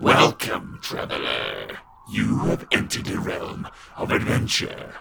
[0.00, 1.76] Welcome, traveler.
[2.08, 3.66] You have entered the realm
[3.96, 4.94] of adventure.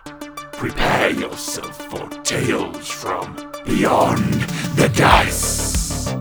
[0.53, 4.23] Prepare yourself for tales from beyond
[4.75, 6.11] the dice.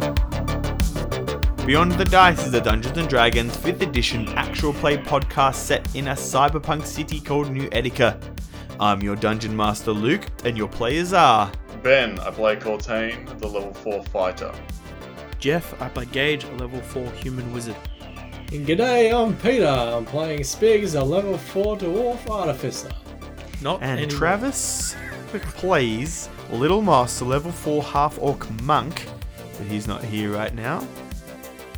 [1.64, 6.08] Beyond the Dice is a Dungeons and Dragons 5th edition actual play podcast set in
[6.08, 8.20] a cyberpunk city called New Etica.
[8.78, 11.50] I'm your dungeon master Luke, and your players are
[11.82, 14.54] Ben, I play Cortain, the level 4 fighter.
[15.38, 17.76] Jeff, I play Gage, a level 4 human wizard.
[18.52, 19.66] And g'day, I'm Peter.
[19.66, 22.90] I'm playing Spigs, a level 4 dwarf artificer.
[23.60, 24.18] Not and anymore.
[24.18, 24.94] Travis
[25.56, 29.04] plays Little Moss, a level 4 half orc monk,
[29.58, 30.86] but he's not here right now.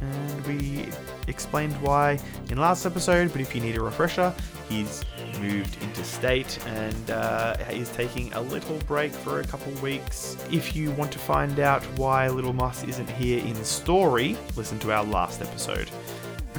[0.03, 0.87] And we
[1.27, 2.19] explained why
[2.51, 4.35] in last episode, but if you need a refresher,
[4.69, 5.05] he's
[5.41, 10.37] moved into state and uh, is taking a little break for a couple weeks.
[10.51, 14.79] If you want to find out why Little Moss isn't here in the story, listen
[14.81, 15.91] to our last episode.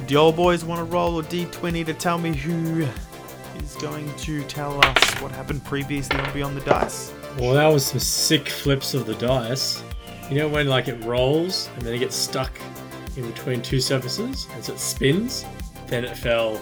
[0.06, 2.86] The old boys want to roll a d20 to tell me who
[3.62, 7.12] is going to tell us what happened previously on Beyond the Dice.
[7.38, 9.84] Well, that was some sick flips of the dice.
[10.28, 12.50] You know when like it rolls and then it gets stuck
[13.16, 15.44] in between two surfaces as it spins?
[15.86, 16.60] Then it fell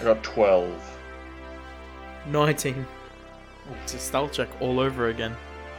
[0.00, 0.98] I got 12.
[2.26, 2.86] 19.
[3.82, 5.34] It's a stealth check all over again.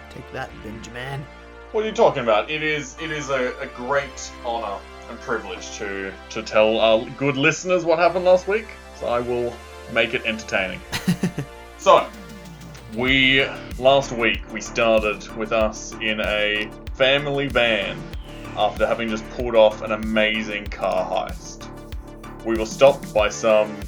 [0.09, 1.23] Take that, Benjamin.
[1.71, 2.49] What are you talking about?
[2.49, 7.37] It is it is a, a great honor and privilege to to tell our good
[7.37, 8.65] listeners what happened last week.
[8.99, 9.53] So I will
[9.93, 10.81] make it entertaining.
[11.77, 12.07] so,
[12.97, 13.45] we
[13.77, 18.01] last week we started with us in a family van
[18.57, 21.69] after having just pulled off an amazing car heist.
[22.45, 23.79] We were stopped by some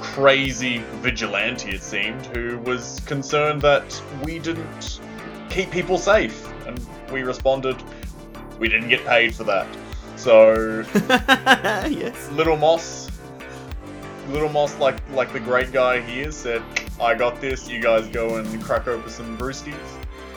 [0.00, 5.00] crazy vigilante, it seemed, who was concerned that we didn't
[5.50, 6.52] keep people safe.
[7.10, 7.82] We responded,
[8.58, 9.66] we didn't get paid for that.
[10.16, 10.84] So,
[11.88, 12.30] yes.
[12.32, 13.10] Little Moss,
[14.28, 16.62] Little Moss, like like the great guy he is, said,
[17.00, 19.74] I got this, you guys go and crack open some brewskis.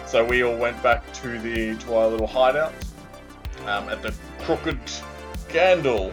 [0.05, 2.73] So we all went back to the to our little hideout
[3.65, 4.79] um, at the Crooked
[5.47, 6.11] Candle.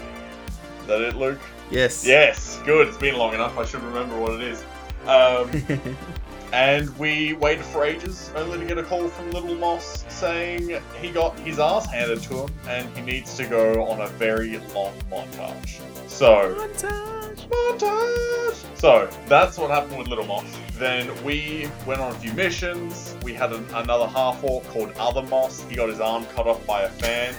[0.81, 1.41] Is that it, Luke?
[1.71, 2.07] Yes.
[2.07, 2.89] Yes, good.
[2.89, 3.59] It's been long enough.
[3.59, 4.63] I should remember what it is.
[5.07, 5.97] Um,
[6.53, 11.11] and we waited for ages, only to get a call from Little Moss saying he
[11.11, 14.95] got his ass handed to him and he needs to go on a very long
[15.11, 15.81] montage.
[16.09, 17.49] So, montage.
[17.49, 18.77] Montage!
[18.77, 20.45] So that's what happened with Little Moss.
[20.79, 23.17] Then we went on a few missions.
[23.23, 25.65] We had an, another half orc called Other Moss.
[25.69, 27.35] He got his arm cut off by a fan.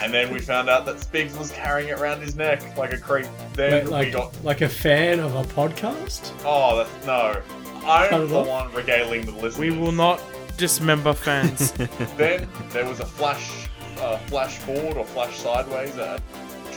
[0.00, 2.98] And then we found out that Spigs was carrying it around his neck like a
[2.98, 3.26] creep.
[3.54, 6.32] Then Wait, we like, got like a fan of a podcast?
[6.44, 7.40] Oh, that's, no.
[7.88, 9.58] I'm Cut it the one regaling the listeners.
[9.58, 10.20] We will not
[10.56, 11.72] dismember fans.
[12.16, 13.68] Then there was a flash,
[13.98, 16.20] uh, flash forward or flash sideways at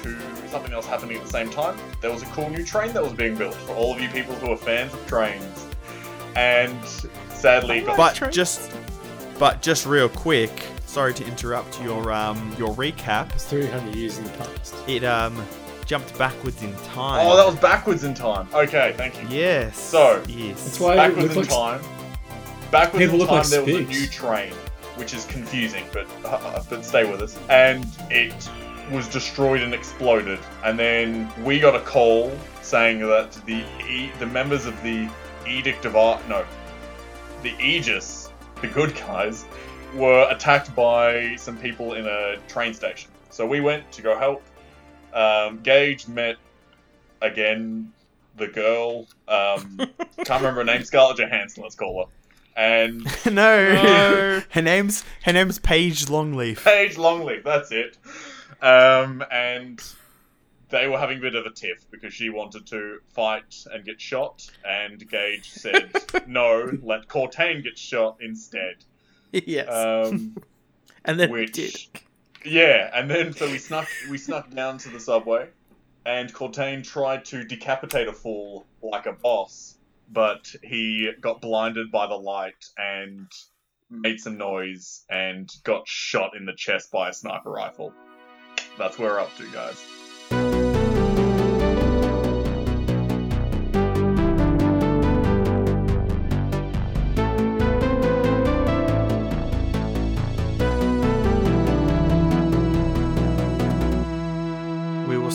[0.04, 0.18] to
[0.48, 1.78] something else happening at the same time.
[2.02, 4.36] There was a cool new train that was being built for all of you people
[4.36, 5.66] who are fans of trains.
[6.36, 6.86] And
[7.30, 8.72] sadly, it got But just,
[9.38, 10.52] but just real quick.
[10.86, 13.34] Sorry to interrupt your um your recap.
[13.34, 14.76] It's 300 years in the past.
[14.88, 15.36] It um
[15.92, 17.28] jumped backwards in time.
[17.28, 18.48] oh, that was backwards in time.
[18.54, 19.28] Okay, thank you.
[19.28, 19.78] yes.
[19.78, 20.64] So- yes.
[20.64, 21.82] That's why- Backwards in looks- time.
[22.72, 24.54] Backwards People in look time, like there was a new train,
[24.96, 27.38] which is confusing, but uh, but stay with us.
[27.50, 28.34] And it
[28.90, 30.40] was destroyed and exploded.
[30.64, 32.32] And then we got a call
[32.62, 35.10] saying that the e- the members of the
[35.46, 36.46] Edict of Art, no,
[37.44, 38.32] the Aegis,
[38.62, 39.44] the good guys,
[39.94, 43.12] were attacked by some people in a train station.
[43.30, 44.42] So we went to go help.
[45.14, 46.38] Um, Gage met
[47.22, 47.92] again
[48.38, 49.08] the girl.
[49.28, 49.78] Um,
[50.26, 50.84] can't remember her name.
[50.84, 51.64] Scarlett Johansson.
[51.64, 52.12] Let's call her.
[52.56, 53.74] And no.
[53.74, 54.42] No.
[54.50, 56.64] her name's her name's Paige Longleaf.
[56.64, 57.44] Paige Longleaf.
[57.44, 57.98] That's it.
[58.62, 59.82] Um, and
[60.70, 64.00] they were having a bit of a tiff because she wanted to fight and get
[64.00, 65.92] shot, and Gage said,
[66.28, 68.76] "No, let Cortain get shot instead."
[69.32, 69.70] yes.
[69.70, 70.36] Um,
[71.06, 71.76] and then which did.
[72.46, 75.50] Yeah, and then so we snuck we snuck down to the subway,
[76.06, 79.78] and Cortain tried to decapitate a fool like a boss,
[80.12, 83.32] but he got blinded by the light and
[83.90, 87.94] made some noise and got shot in the chest by a sniper rifle.
[88.78, 89.84] That's where we're up to, guys.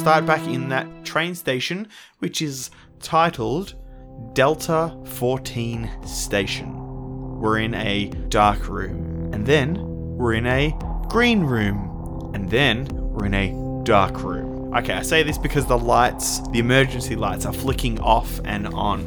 [0.06, 1.88] Start back in that train station,
[2.20, 2.70] which is
[3.00, 3.74] titled
[4.34, 7.40] Delta 14 Station.
[7.40, 9.74] We're in a dark room, and then
[10.16, 10.72] we're in a
[11.08, 14.72] green room, and then we're in a dark room.
[14.76, 19.00] Okay, I say this because the lights, the emergency lights, are flicking off and on.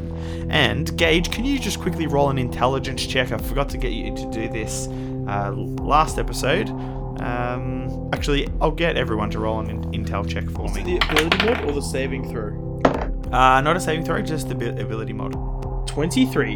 [0.50, 3.32] And Gage, can you just quickly roll an intelligence check?
[3.32, 4.86] I forgot to get you to do this
[5.26, 6.68] uh, last episode.
[7.20, 10.98] Um, actually, I'll get everyone to roll an in- intel check for The me.
[10.98, 12.80] The ability mod or the saving throw?
[13.32, 15.86] Uh, not a saving throw, just the abi- ability mod.
[15.86, 16.54] 23.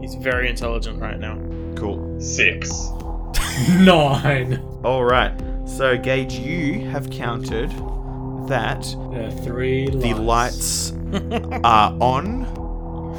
[0.00, 1.36] He's very intelligent right now.
[1.76, 2.20] Cool.
[2.20, 2.70] Six.
[3.70, 4.58] Nine.
[4.84, 5.32] All right.
[5.66, 7.70] So Gage, you have counted
[8.48, 8.82] that
[9.12, 10.92] There are three the lights.
[10.92, 10.92] lights
[11.64, 12.42] are on.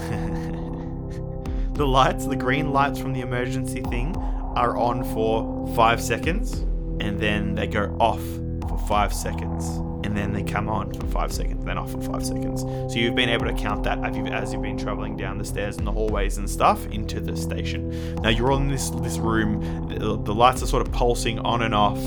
[1.73, 4.13] the lights, the green lights from the emergency thing,
[4.55, 6.53] are on for five seconds,
[6.99, 8.21] and then they go off
[8.69, 9.67] for five seconds,
[10.05, 12.61] and then they come on for five seconds, then off for five seconds.
[12.61, 15.45] So you've been able to count that as you've, as you've been traveling down the
[15.45, 18.15] stairs and the hallways and stuff into the station.
[18.15, 19.87] Now you're all in this this room.
[19.89, 21.99] The, the lights are sort of pulsing on and off.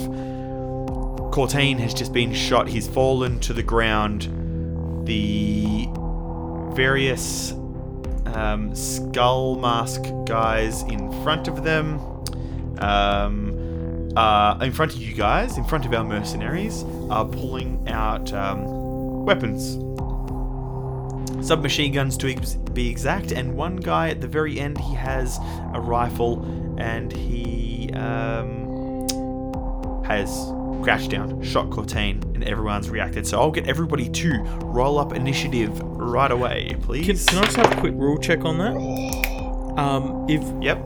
[1.32, 2.68] Cortain has just been shot.
[2.68, 4.28] He's fallen to the ground.
[5.06, 5.88] The
[6.74, 7.52] various
[8.26, 11.98] um, skull mask guys in front of them,
[12.80, 18.32] um, uh, in front of you guys, in front of our mercenaries, are pulling out
[18.32, 19.78] um, weapons.
[21.46, 22.34] Submachine guns to
[22.72, 25.38] be exact, and one guy at the very end, he has
[25.74, 26.42] a rifle
[26.78, 29.06] and he um,
[30.04, 30.28] has
[30.82, 33.26] crouched down, shot Cortain, and everyone's reacted.
[33.26, 37.06] So I'll get everybody to roll up initiative right away, please.
[37.06, 39.20] Can, can I just have a quick rule check on that?
[39.74, 40.78] Um, if Yep.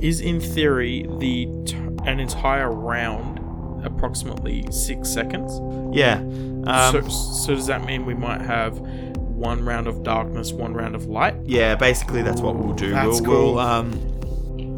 [0.00, 5.60] Is in theory the t- an entire round approximately six seconds.
[5.96, 6.18] Yeah.
[6.66, 10.94] Um, so, so does that mean we might have one round of darkness, one round
[10.94, 11.36] of light?
[11.44, 12.90] yeah, basically that's what we'll do.
[12.90, 13.54] That's we'll, cool.
[13.54, 14.12] we'll um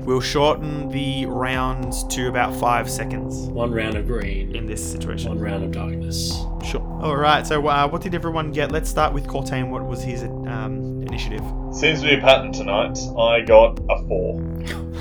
[0.05, 4.57] we'll shorten the rounds to about five seconds One round of green.
[4.57, 5.29] in this situation.
[5.29, 6.33] One round of darkness.
[6.65, 6.81] Sure.
[7.03, 7.47] All right.
[7.47, 8.73] So uh, what did everyone get?
[8.73, 9.69] Let's start with Cortain.
[9.71, 11.43] What was his um, initiative?
[11.73, 12.99] Seems to be a pattern tonight.
[13.19, 14.41] I got a four.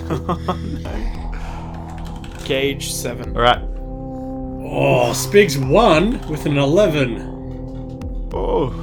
[2.45, 3.35] Gage seven.
[3.35, 3.61] All right.
[4.69, 7.21] Oh, Spigs won with an 11.
[8.33, 8.73] Oh.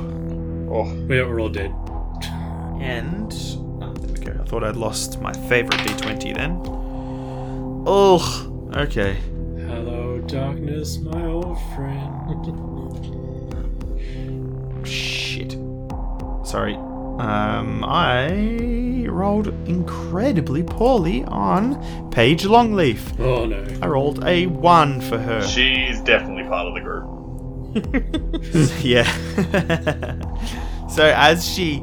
[0.71, 1.75] Oh, We we're all dead.
[2.81, 4.39] And there we go.
[4.41, 6.61] I thought I'd lost my favorite D20 then.
[7.87, 8.71] Oh.
[8.77, 9.15] Okay.
[9.67, 12.45] Hello, darkness, my old friend.
[14.87, 15.53] Shit.
[16.45, 16.77] Sorry.
[17.19, 23.19] Um, I rolled incredibly poorly on Paige Longleaf.
[23.21, 23.65] oh no.
[23.81, 25.47] I rolled a one for her.
[25.47, 27.11] she's definitely part of the group.
[28.85, 29.05] yeah.
[30.89, 31.83] so as she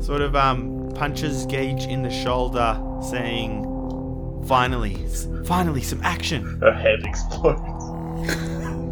[0.00, 2.78] sort of um punches Gage in the shoulder,
[3.10, 3.64] saying,
[4.46, 4.96] "Finally,
[5.46, 7.60] finally, some action." Her head explodes.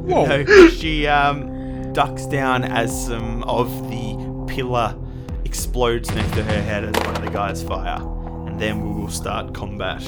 [0.08, 0.24] Whoa.
[0.26, 4.94] No, she um ducks down as some of the pillar
[5.58, 7.98] explodes next to her head as one of the guys fire,
[8.46, 10.02] and then we will start combat.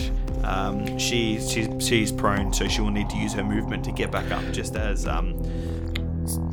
[0.44, 4.12] Um, she, she's she's prone, so she will need to use her movement to get
[4.12, 5.34] back up, just as um,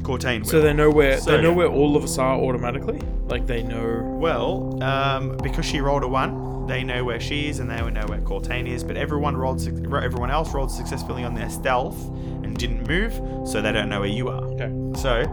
[0.01, 0.43] Cortain.
[0.47, 2.99] So they know where So- they know where all of us are automatically.
[3.27, 4.01] Like they know.
[4.19, 7.91] Well, um, because she rolled a one, they know where she is and they will
[7.91, 8.83] know where Cortain is.
[8.83, 12.01] But everyone rolled, everyone else rolled successfully on their stealth
[12.43, 13.13] and didn't move,
[13.47, 14.43] so they don't know where you are.
[14.55, 14.71] Okay.
[14.99, 15.23] So,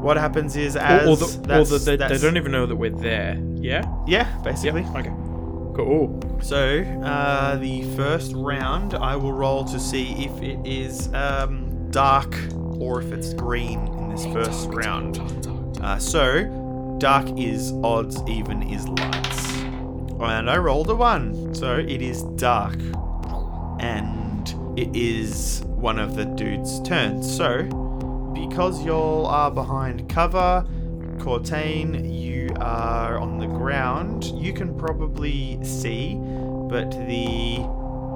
[0.00, 2.90] what happens is as or, the, or the, they, they don't even know that we're
[2.90, 3.38] there.
[3.56, 3.84] Yeah.
[4.06, 4.84] yeah, basically.
[4.84, 5.12] Okay.
[5.74, 6.20] Cool.
[6.42, 12.34] So, uh, the first round, I will roll to see if it is um, dark
[12.80, 15.18] or if it's green in this first round.
[15.80, 19.52] Uh, so, dark is odds, even is lights.
[20.20, 22.78] And I rolled a one, so it is dark.
[23.78, 27.36] And it is one of the dude's turns.
[27.36, 27.68] So,
[28.46, 30.66] because y'all are behind cover,
[31.18, 34.24] Cortain, you are on the ground.
[34.24, 37.56] You can probably see, but the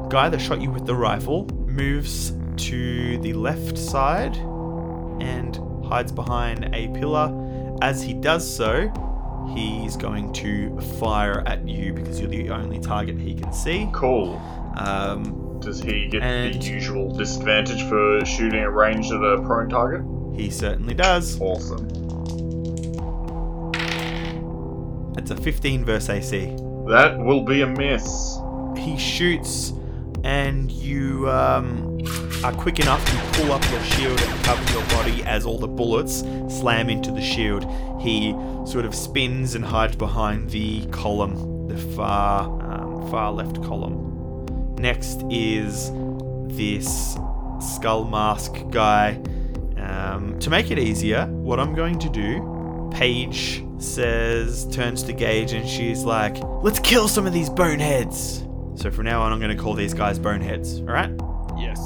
[0.09, 4.37] guy that shot you with the rifle moves to the left side
[5.21, 7.79] and hides behind a pillar.
[7.83, 8.89] As he does so,
[9.55, 13.89] he's going to fire at you because you're the only target he can see.
[13.93, 14.41] Cool.
[14.77, 19.69] Um, Does he get And- the usual disadvantage for shooting a range at a prone
[19.69, 20.03] target?
[20.35, 21.39] he certainly does.
[21.41, 21.89] Awesome.
[25.17, 26.47] It's a 15 versus AC.
[26.89, 28.39] That will be a miss.
[28.77, 29.73] he shoots
[30.25, 31.99] and you um,
[32.45, 35.69] are quick enough to pull up your shield and cover your body as all the
[35.69, 37.65] bullets slam into the shield.
[38.01, 38.33] He
[38.65, 44.12] sort of spins and hides behind the column, the far um, far left column.
[44.83, 45.93] Next is
[46.57, 47.17] this
[47.61, 49.13] skull mask guy.
[49.77, 55.53] Um, to make it easier, what I'm going to do, Paige says, turns to Gage,
[55.53, 59.57] and she's like, "Let's kill some of these boneheads." So from now on, I'm going
[59.57, 60.81] to call these guys boneheads.
[60.81, 61.13] All right?
[61.57, 61.79] Yes.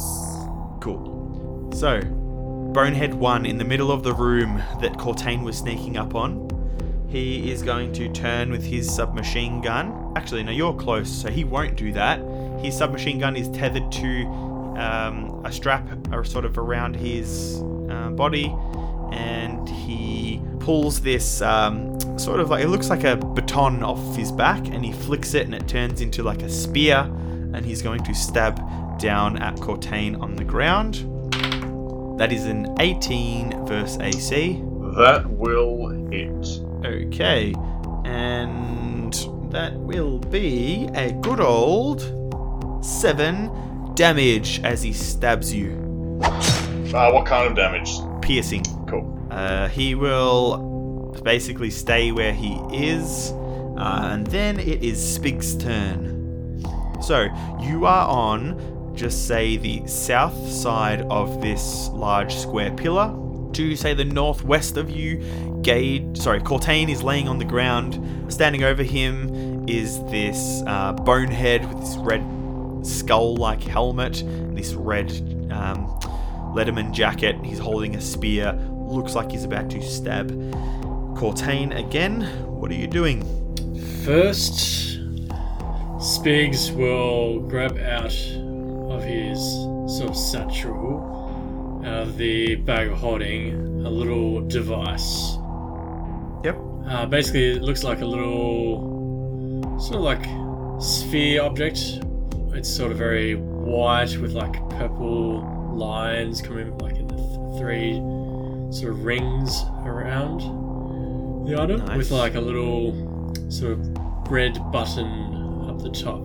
[0.80, 1.70] Cool.
[1.74, 6.48] So, Bonehead 1 in the middle of the room that Cortain was sneaking up on.
[7.08, 10.14] He is going to turn with his submachine gun.
[10.16, 12.20] Actually, no, you're close, so he won't do that.
[12.58, 14.26] His submachine gun is tethered to
[14.76, 18.54] um, a strap or sort of around his uh, body,
[19.12, 24.32] and he pulls this um, sort of like it looks like a baton off his
[24.32, 26.98] back, and he flicks it, and it turns into like a spear,
[27.54, 28.60] and he's going to stab
[28.98, 31.12] down at Cortain on the ground.
[32.18, 34.62] That is an 18 verse AC.
[34.96, 36.46] That will hit.
[36.84, 37.54] Okay,
[38.04, 39.12] and
[39.52, 42.15] that will be a good old
[42.86, 45.72] 7 damage as he stabs you.
[46.22, 47.90] Uh, what kind of damage?
[48.22, 48.62] Piercing.
[48.86, 49.28] Cool.
[49.30, 53.32] Uh, he will basically stay where he is,
[53.76, 56.62] uh, and then it is Spig's turn.
[57.02, 57.26] So
[57.60, 63.14] you are on, just say, the south side of this large square pillar.
[63.54, 65.18] To say the northwest of you,
[65.62, 68.32] Gage, sorry, Cortain is laying on the ground.
[68.32, 72.35] Standing over him is this uh, bonehead with this red
[72.86, 74.22] skull-like helmet,
[74.54, 75.10] this red
[75.50, 75.86] um,
[76.54, 77.36] Letterman jacket.
[77.44, 78.52] He's holding a spear.
[78.52, 80.30] Looks like he's about to stab
[81.16, 82.22] Cortain again.
[82.46, 83.22] What are you doing?
[84.04, 84.98] First,
[85.98, 88.14] Spigs will grab out
[88.92, 89.40] of his
[89.96, 95.36] sort of satchel, out of the bag of holding, a little device.
[96.44, 96.58] Yep.
[96.86, 100.24] Uh, basically, it looks like a little sort of like
[100.80, 102.00] sphere object.
[102.56, 105.42] It's sort of very white with like purple
[105.76, 107.94] lines coming like in the th- three
[108.72, 110.40] sort of rings around
[111.46, 111.98] the item Nice.
[111.98, 112.94] with like a little
[113.50, 116.24] sort of red button up the top.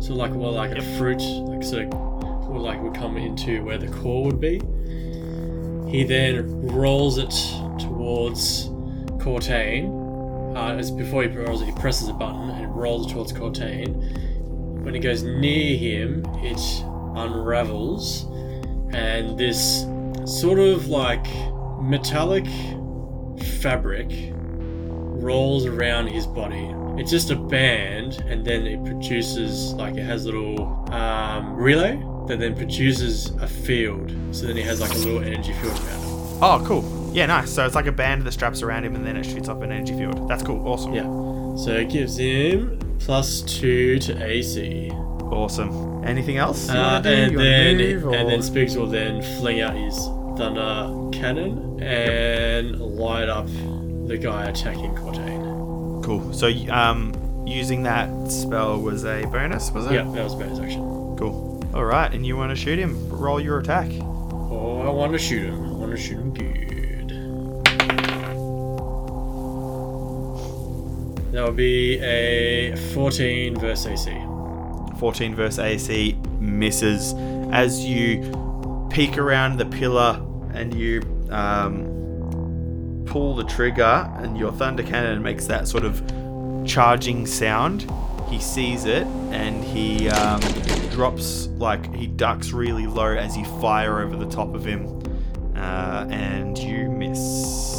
[0.00, 1.84] So like well like a fruit like so
[2.48, 4.60] would like would come into where the core would be.
[5.90, 7.34] He then rolls it
[7.80, 8.68] towards
[9.18, 10.02] Cortain.
[10.56, 14.33] Uh, as before he rolls it, he presses a button and rolls it towards Cortain.
[14.84, 16.60] When it goes near him, it
[17.16, 18.26] unravels,
[18.92, 19.86] and this
[20.26, 21.26] sort of like
[21.80, 22.46] metallic
[23.60, 24.10] fabric
[24.40, 26.70] rolls around his body.
[27.00, 31.96] It's just a band, and then it produces like it has a little um, relay
[32.28, 34.14] that then produces a field.
[34.32, 36.42] So then he has like a little energy field around him.
[36.42, 37.10] Oh, cool.
[37.14, 37.50] Yeah, nice.
[37.50, 39.72] So it's like a band that straps around him and then it shoots up an
[39.72, 40.28] energy field.
[40.28, 40.66] That's cool.
[40.66, 40.92] Awesome.
[40.92, 41.04] Yeah.
[41.56, 44.90] So it gives him plus two to AC.
[44.90, 46.04] Awesome.
[46.04, 46.68] Anything else?
[46.68, 47.08] Uh, do?
[47.10, 49.96] and You wanna then move, and then Spigs will then fling out his
[50.38, 53.46] thunder cannon and light up
[54.06, 56.02] the guy attacking Cortain.
[56.02, 56.32] Cool.
[56.32, 57.14] So um,
[57.46, 59.92] using that spell was a bonus, was it?
[59.94, 61.16] Yeah, that was bonus action.
[61.18, 61.62] Cool.
[61.74, 63.08] All right, and you want to shoot him?
[63.10, 63.90] Roll your attack.
[63.90, 65.64] Oh, I want to shoot him.
[65.64, 66.63] I want to shoot him good.
[71.34, 74.16] That would be a 14 versus AC.
[75.00, 77.12] 14 versus AC misses
[77.52, 84.84] as you peek around the pillar and you um, pull the trigger and your thunder
[84.84, 86.04] cannon makes that sort of
[86.64, 87.90] charging sound.
[88.28, 90.40] He sees it and he um,
[90.92, 94.86] drops like he ducks really low as you fire over the top of him,
[95.56, 97.73] uh, and you miss.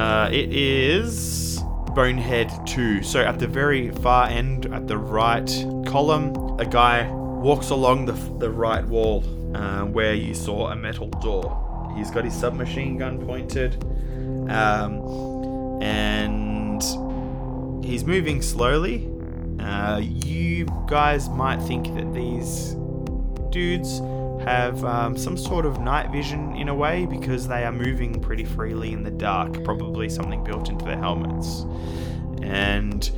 [0.00, 1.62] Uh, it is
[1.94, 3.02] Bonehead 2.
[3.02, 5.46] So at the very far end, at the right
[5.86, 9.22] column, a guy walks along the, the right wall
[9.54, 11.92] uh, where you saw a metal door.
[11.98, 13.84] He's got his submachine gun pointed.
[14.48, 16.82] Um, and
[17.84, 19.06] he's moving slowly.
[19.60, 22.74] Uh, you guys might think that these
[23.50, 24.00] dudes
[24.44, 28.44] have um, some sort of night vision in a way because they are moving pretty
[28.44, 31.64] freely in the dark, probably something built into their helmets.
[32.42, 33.10] And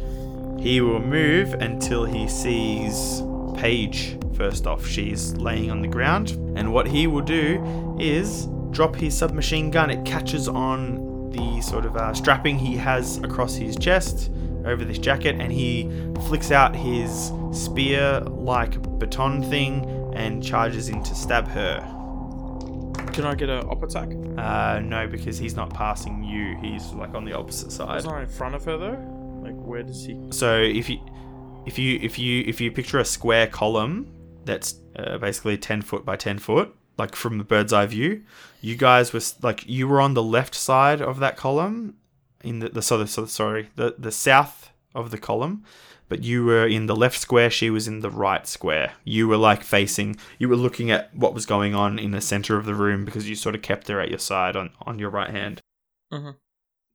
[0.60, 3.22] he will move until he sees
[3.56, 4.86] Paige first off.
[4.86, 9.90] She's laying on the ground, and what he will do is drop his submachine gun.
[9.90, 14.30] It catches on the sort of uh, strapping he has across his chest
[14.64, 15.90] over this jacket, and he
[16.26, 21.80] flicks out his spear like baton thing and charges in to stab her.
[23.12, 24.08] Can I get a op attack?
[24.38, 26.56] Uh, no, because he's not passing you.
[26.60, 27.96] He's like on the opposite side.
[27.96, 29.40] It's not in front of her though.
[29.42, 30.18] Like where does he?
[30.30, 30.98] So if you
[31.66, 34.12] if you if you if you picture a square column
[34.44, 38.22] that's uh, basically 10 foot by 10 foot like from the bird's eye view
[38.60, 41.94] you guys were like you were on the left side of that column
[42.42, 45.64] in the, the so, so sorry the the south of the column
[46.12, 48.92] but you were in the left square she was in the right square.
[49.02, 52.58] You were like facing you were looking at what was going on in the center
[52.58, 55.08] of the room because you sort of kept her at your side on on your
[55.08, 55.62] right hand.
[56.12, 56.36] Mhm.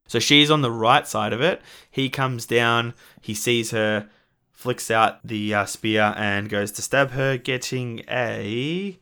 [0.07, 1.63] so she's on the right side of it.
[1.89, 4.07] He comes down he sees her
[4.51, 8.99] flicks out the uh, spear and goes to stab her getting a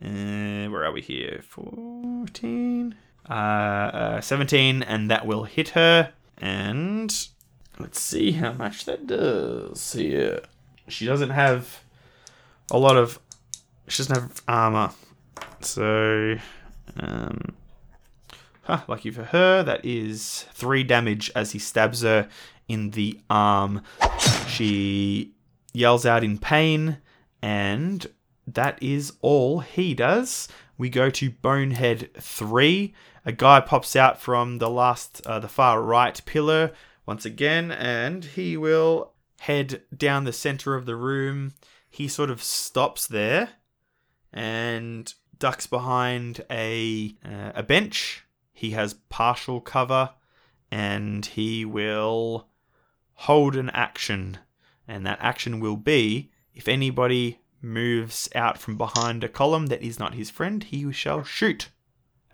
[0.00, 1.40] uh, where are we here?
[1.42, 2.94] 14
[3.28, 6.12] uh, uh 17 and that will hit her.
[6.40, 7.12] And
[7.78, 10.40] let's see how much that does here
[10.88, 11.82] she doesn't have
[12.70, 13.18] a lot of
[13.86, 14.90] she doesn't have armor
[15.60, 16.36] so
[16.98, 17.54] um
[18.62, 22.28] huh, lucky for her that is three damage as he stabs her
[22.68, 23.82] in the arm
[24.46, 25.32] she
[25.72, 26.98] yells out in pain
[27.40, 28.06] and
[28.54, 30.48] that is all he does.
[30.76, 32.94] We go to Bonehead 3.
[33.24, 36.72] A guy pops out from the last, uh, the far right pillar
[37.08, 41.54] once again, and he will head down the center of the room.
[41.88, 43.48] He sort of stops there
[44.30, 48.26] and ducks behind a uh, a bench.
[48.52, 50.10] He has partial cover,
[50.70, 52.48] and he will
[53.14, 54.36] hold an action,
[54.86, 59.98] and that action will be if anybody moves out from behind a column that is
[59.98, 61.70] not his friend, he shall shoot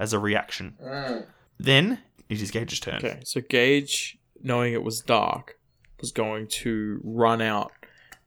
[0.00, 0.74] as a reaction.
[1.58, 2.96] Then it is Gage's turn.
[2.96, 5.58] Okay, so Gage, knowing it was dark,
[6.00, 7.72] was going to run out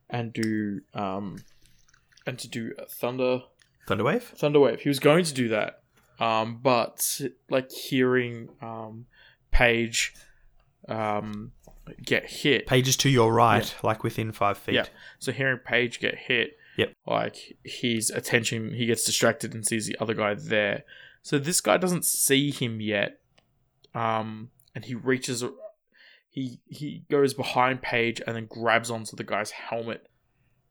[0.10, 1.38] and do um
[2.26, 3.42] and to do a thunder
[3.88, 4.38] Thunderwave?
[4.38, 4.80] thunderwave.
[4.82, 5.82] He was going to do that,
[6.20, 9.06] um, but like hearing um
[9.52, 10.14] Paige
[10.90, 11.52] um
[12.04, 12.66] get hit.
[12.68, 14.76] Paige's to your right, like within five feet.
[14.76, 14.86] Yeah.
[15.20, 16.94] So hearing Paige get hit, Yep.
[17.06, 20.84] like his attention, he gets distracted and sees the other guy there.
[21.24, 23.20] So this guy doesn't see him yet,
[23.96, 25.44] um, and he reaches,
[26.38, 30.08] he he goes behind Paige and then grabs onto the guy's helmet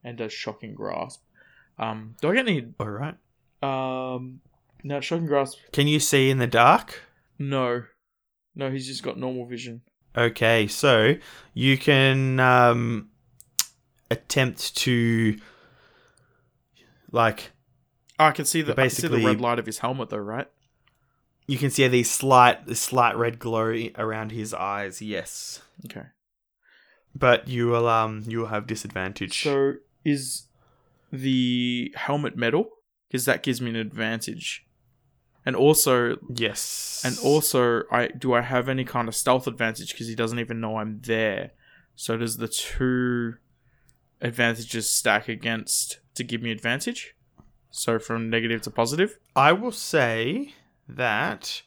[0.05, 1.23] and does shocking grasp.
[1.77, 2.69] Um, do I get any?
[2.79, 3.17] All right.
[3.63, 4.41] Um,
[4.85, 5.59] no, shocking grasp.
[5.73, 7.03] Can you see in the dark?
[7.39, 7.83] No,
[8.55, 9.83] no, he's just got normal vision.
[10.17, 11.17] Okay, so
[11.53, 13.09] you can um,
[14.11, 15.37] attempt to
[17.11, 17.51] like
[18.19, 20.11] Oh, I can see the I can see the Basically- red light of his helmet
[20.11, 20.47] though, right?
[21.47, 25.01] You can see the slight this slight red glow around his eyes.
[25.03, 26.07] Yes, Okay.
[27.15, 29.43] but you will um you will have disadvantage.
[29.43, 30.47] So is
[31.13, 32.69] the helmet metal?
[33.09, 34.65] Because that gives me an advantage.
[35.45, 40.09] And also, yes, and also, I do I have any kind of stealth advantage because
[40.09, 41.53] he doesn't even know I'm there.
[41.95, 43.35] So does the two
[44.21, 47.15] advantages stack against to give me advantage?
[47.71, 49.19] So from negative to positive.
[49.37, 50.55] I will say
[50.89, 51.63] that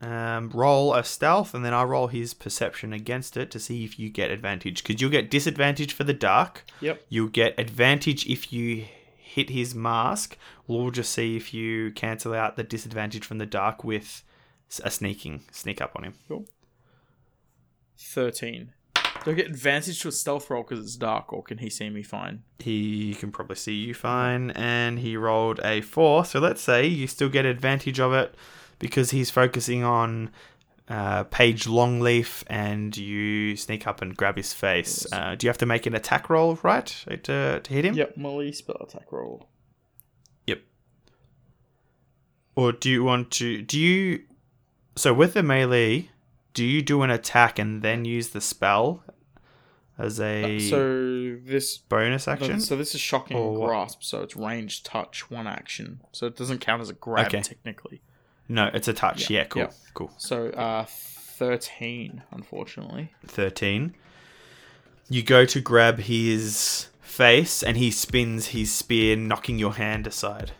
[0.00, 3.98] um, roll a stealth, and then I roll his perception against it to see if
[3.98, 4.82] you get advantage.
[4.82, 6.64] Because you'll get disadvantage for the dark.
[6.80, 7.02] Yep.
[7.08, 10.36] You'll get advantage if you hit his mask.
[10.66, 14.22] We'll just see if you cancel out the disadvantage from the dark with
[14.82, 16.14] a sneaking sneak up on him.
[16.28, 16.46] Cool.
[17.98, 18.72] Thirteen.
[19.24, 21.88] Do I get advantage to a stealth roll because it's dark, or can he see
[21.88, 22.42] me fine?
[22.58, 26.24] He can probably see you fine, and he rolled a four.
[26.26, 28.34] So let's say you still get advantage of it
[28.78, 30.30] because he's focusing on
[30.88, 35.06] uh, Paige Longleaf, and you sneak up and grab his face.
[35.10, 36.86] Uh, do you have to make an attack roll, right,
[37.22, 37.94] to, to hit him?
[37.94, 39.48] Yep, melee spell attack roll.
[40.46, 40.60] Yep.
[42.56, 43.62] Or do you want to?
[43.62, 44.24] Do you?
[44.96, 46.10] So with the melee,
[46.52, 49.02] do you do an attack and then use the spell
[49.98, 52.60] as a So this bonus action?
[52.60, 54.02] So this is shocking grasp.
[54.02, 56.00] So it's range touch, one action.
[56.12, 57.42] So it doesn't count as a grab Okay.
[57.42, 58.00] technically.
[58.48, 59.30] no, it's a touch.
[59.30, 59.70] Yeah, Yeah, cool, yeah.
[59.94, 60.10] cool.
[60.18, 63.12] So uh, thirteen, unfortunately.
[63.26, 63.94] 13.
[65.08, 70.52] You go to grab his face and he spins his spear, knocking your hand aside.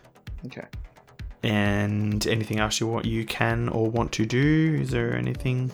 [0.45, 0.65] Okay.
[1.43, 4.77] And anything else you want you can or want to do?
[4.81, 5.71] Is there anything?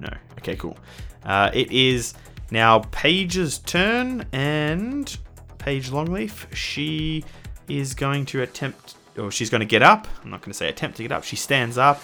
[0.00, 0.08] No.
[0.38, 0.76] Okay, cool.
[1.24, 2.14] Uh, it is
[2.50, 5.16] now Paige's turn and
[5.58, 7.24] Paige Longleaf, she
[7.68, 10.08] is going to attempt or she's going to get up.
[10.24, 11.24] I'm not going to say attempt to get up.
[11.24, 12.02] She stands up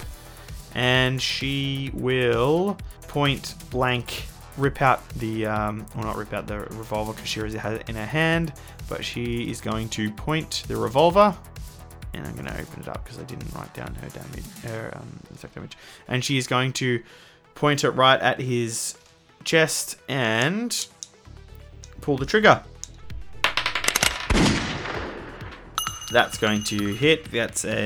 [0.75, 2.79] and she will
[3.09, 4.27] point blank
[4.59, 7.89] rip out the um well not rip out the revolver because she already has it
[7.89, 8.53] in her hand
[8.89, 11.35] but she is going to point the revolver
[12.13, 14.93] and I'm going to open it up because I didn't write down her damage her
[14.97, 15.79] um, exact damage
[16.09, 17.03] and she is going to
[17.55, 18.97] point it right at his
[19.49, 20.87] chest and
[22.03, 22.63] pull the trigger.
[26.13, 27.33] That's going to hit.
[27.33, 27.79] That's a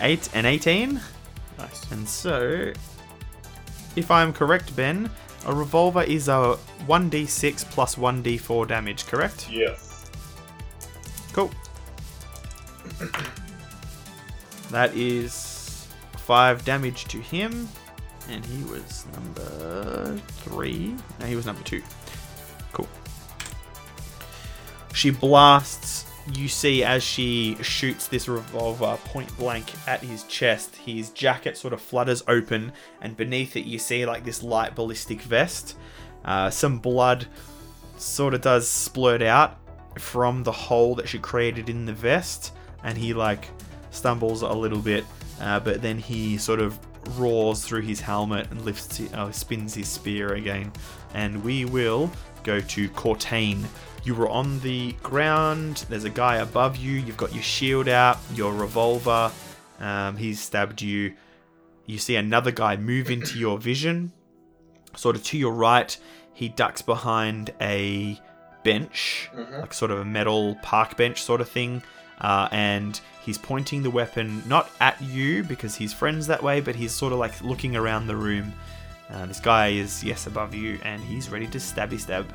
[0.00, 1.00] eight and eighteen.
[1.58, 1.90] Nice.
[1.90, 2.72] And so,
[3.96, 5.10] if I'm correct, Ben,
[5.46, 9.50] a revolver is a 1d6 plus 1d4 damage, correct?
[9.50, 10.10] Yes.
[11.32, 11.50] Cool.
[14.70, 15.86] that is
[16.18, 17.68] 5 damage to him.
[18.28, 20.96] And he was number 3.
[21.20, 21.82] No, he was number 2.
[22.72, 22.88] Cool.
[24.92, 26.04] She blasts.
[26.32, 31.72] You see as she shoots this revolver point blank at his chest, his jacket sort
[31.72, 35.76] of flutters open, and beneath it, you see like this light ballistic vest.
[36.24, 37.26] Uh, some blood
[37.96, 39.58] sort of does splurt out
[39.98, 43.48] from the hole that she created in the vest, and he like
[43.90, 45.04] stumbles a little bit,
[45.40, 46.78] uh, but then he sort of
[47.10, 50.72] roars through his helmet and lifts, uh, spins his spear again.
[51.14, 52.10] And we will
[52.42, 53.64] go to Cortain.
[54.04, 55.84] You were on the ground.
[55.88, 56.92] There's a guy above you.
[56.92, 59.32] You've got your shield out, your revolver.
[59.80, 61.14] Um, he's stabbed you.
[61.86, 64.12] You see another guy move into your vision.
[64.96, 65.96] Sort of to your right,
[66.32, 68.20] he ducks behind a
[68.64, 71.82] bench, like sort of a metal park bench sort of thing.
[72.20, 76.74] Uh, and he's pointing the weapon not at you because he's friends that way, but
[76.74, 78.52] he's sort of like looking around the room.
[79.10, 82.26] Uh, this guy is, yes, above you, and he's ready to stabby stab.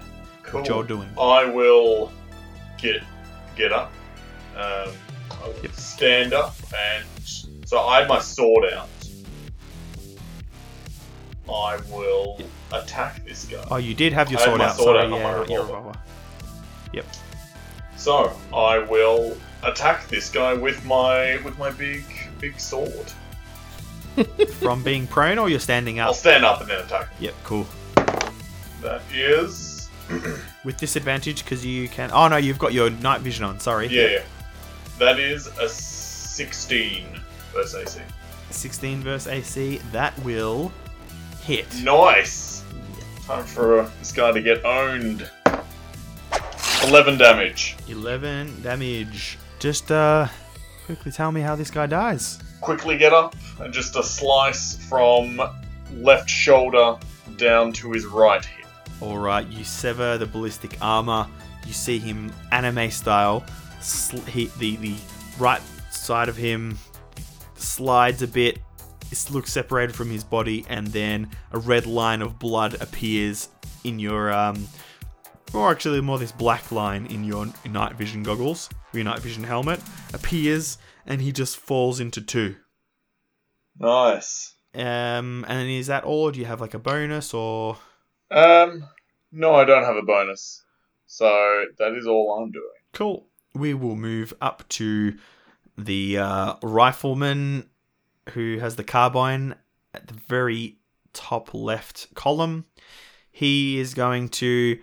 [0.52, 0.66] What Cool.
[0.66, 1.10] you're doing.
[1.20, 2.12] I will
[2.78, 3.04] get
[3.56, 3.92] get up.
[4.56, 4.90] Um,
[5.32, 5.72] I will Yep.
[5.74, 7.06] stand up, and
[7.66, 8.88] so I have my sword out.
[11.50, 12.40] I will
[12.72, 13.64] attack this guy.
[13.70, 14.76] Oh, you did have your sword my out.
[14.78, 15.88] sword Sorry, out, yeah, my not your revolver.
[15.90, 16.00] revolver.
[17.98, 22.04] So I will attack this guy with my with my big
[22.40, 23.12] big sword.
[24.60, 26.08] From being prone, or you're standing up?
[26.08, 27.08] I'll stand up and then attack.
[27.20, 27.66] Yep, cool.
[28.82, 29.90] That is
[30.64, 32.12] With disadvantage because you can.
[32.12, 33.60] Oh no, you've got your night vision on.
[33.60, 33.88] Sorry.
[33.88, 34.22] yeah.
[35.00, 37.08] That is a sixteen
[37.54, 38.02] versus AC.
[38.52, 39.78] 16 versus AC.
[39.92, 40.72] That will
[41.42, 41.66] hit.
[41.82, 42.64] Nice.
[43.26, 45.30] Time for uh, this guy to get owned.
[46.84, 47.78] Eleven damage.
[47.88, 49.38] 11 damage.
[49.62, 50.28] Just uh,
[50.88, 52.40] quickly tell me how this guy dies.
[52.62, 55.40] Quickly get up and just a slice from
[55.98, 56.98] left shoulder
[57.38, 58.66] down to his right hip.
[59.02, 61.28] All right, you sever the ballistic armor.
[61.68, 63.46] You see him anime style.
[63.82, 64.96] Sl- he, the the
[65.38, 66.80] right side of him
[67.54, 68.58] slides a bit.
[69.12, 73.50] It looks separated from his body, and then a red line of blood appears
[73.84, 74.68] in your um,
[75.54, 79.80] or actually more this black line in your night vision goggles, your night vision helmet
[80.14, 82.56] appears, and he just falls into two.
[83.78, 84.56] Nice.
[84.74, 86.24] Um, and is that all?
[86.24, 87.78] Or do you have like a bonus or?
[88.30, 88.86] Um,
[89.32, 90.64] no, I don't have a bonus.
[91.08, 92.66] So that is all I'm doing.
[92.94, 93.28] Cool.
[93.54, 95.16] We will move up to
[95.78, 97.70] the uh, rifleman
[98.30, 99.56] who has the carbine
[99.94, 100.78] at the very
[101.14, 102.66] top left column.
[103.30, 104.80] He is going to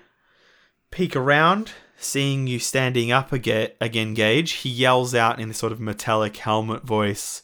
[0.90, 4.53] peek around, seeing you standing up again, again Gage.
[4.53, 7.42] He yells out in this sort of metallic helmet voice.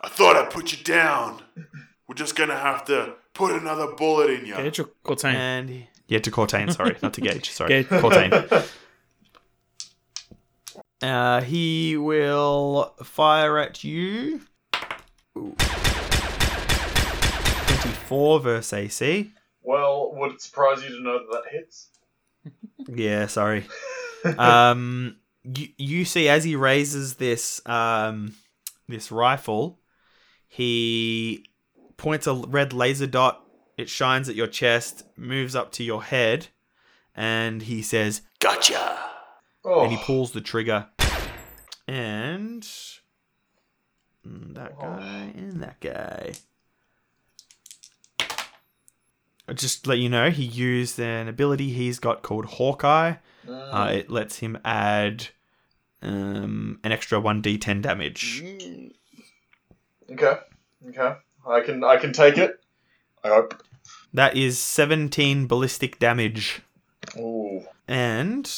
[0.00, 1.42] I thought I put you down.
[2.08, 4.56] We're just gonna have to put another bullet in you.
[4.56, 5.34] Gage or Cortain?
[5.34, 7.86] And yeah, to Cortain, sorry, not to Gage, sorry, Gage.
[7.88, 8.68] Cortain.
[11.00, 14.40] Uh, he will fire at you.
[15.36, 15.56] Ooh.
[17.66, 19.32] 24 versus AC.
[19.62, 21.88] Well, would it surprise you to know that that hits?
[22.88, 23.66] Yeah, sorry.
[24.38, 28.34] um, you, you see as he raises this um,
[28.88, 29.78] this rifle,
[30.48, 31.46] he
[31.96, 33.44] points a red laser dot.
[33.78, 36.48] It shines at your chest, moves up to your head,
[37.14, 38.98] and he says, Gotcha.
[39.64, 40.88] Oh, and he pulls the trigger.
[41.86, 46.32] And mm, that guy and that guy.
[49.41, 53.14] I'll Just to let you know, he used an ability he's got called Hawkeye.
[53.46, 53.74] Mm.
[53.74, 55.28] Uh, it lets him add
[56.02, 58.42] um, an extra one d10 damage.
[60.10, 60.38] okay,
[60.88, 61.16] okay.
[61.48, 62.60] I can I can take it.
[63.24, 63.62] I hope.
[64.14, 66.60] That is 17 ballistic damage,
[67.16, 68.50] Ooh, and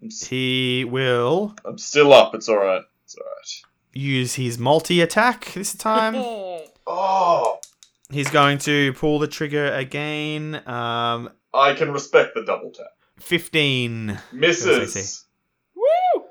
[0.00, 2.34] I'm, he will I'm still up.
[2.34, 2.82] It's all right.
[3.04, 3.62] It's all right.
[3.92, 6.14] use his multi attack this time.
[6.84, 7.60] Oh,
[8.12, 10.56] He's going to pull the trigger again.
[10.68, 12.86] Um, I can respect the double tap.
[13.20, 14.18] 15.
[14.32, 15.24] Misses.
[15.74, 16.24] Woo!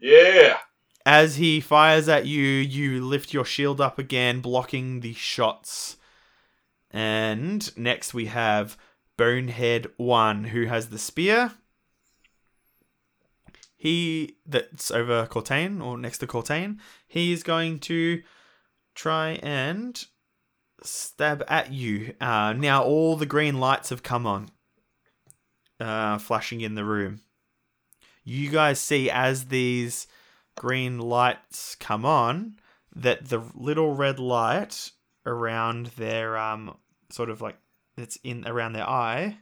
[0.00, 0.58] Yeah.
[1.04, 5.96] As he fires at you, you lift your shield up again, blocking the shots.
[6.90, 8.76] And next we have
[9.16, 11.52] Bonehead One, who has the spear.
[13.76, 16.78] He that's over Cortain or next to Cortain.
[17.06, 18.22] He is going to
[18.94, 20.04] try and
[20.82, 22.14] stab at you.
[22.20, 24.48] Uh, now all the green lights have come on,
[25.80, 27.20] uh, flashing in the room.
[28.24, 30.06] You guys see as these
[30.56, 32.56] green lights come on
[32.94, 34.90] that the little red light
[35.26, 36.76] around their um
[37.10, 37.56] sort of like
[37.96, 39.36] it's in around their eye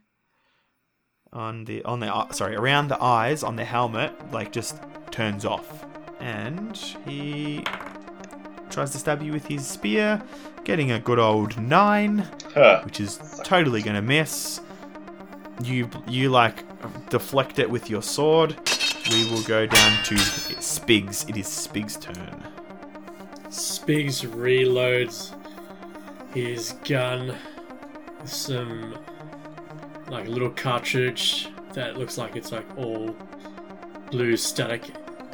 [1.32, 5.84] on the on their sorry around the eyes on their helmet like just turns off
[6.20, 7.62] and he
[8.74, 10.20] tries to stab you with his spear
[10.64, 12.82] getting a good old nine Huh.
[12.84, 14.60] which is totally gonna miss
[15.62, 16.64] you you like
[17.08, 18.56] deflect it with your sword
[19.10, 20.16] we will go down to
[20.60, 22.42] spigs it is spigs turn
[23.48, 25.32] Spigs reloads
[26.34, 27.36] his gun
[28.20, 28.96] with some
[30.08, 33.14] like little cartridge that looks like it's like all
[34.10, 34.82] blue static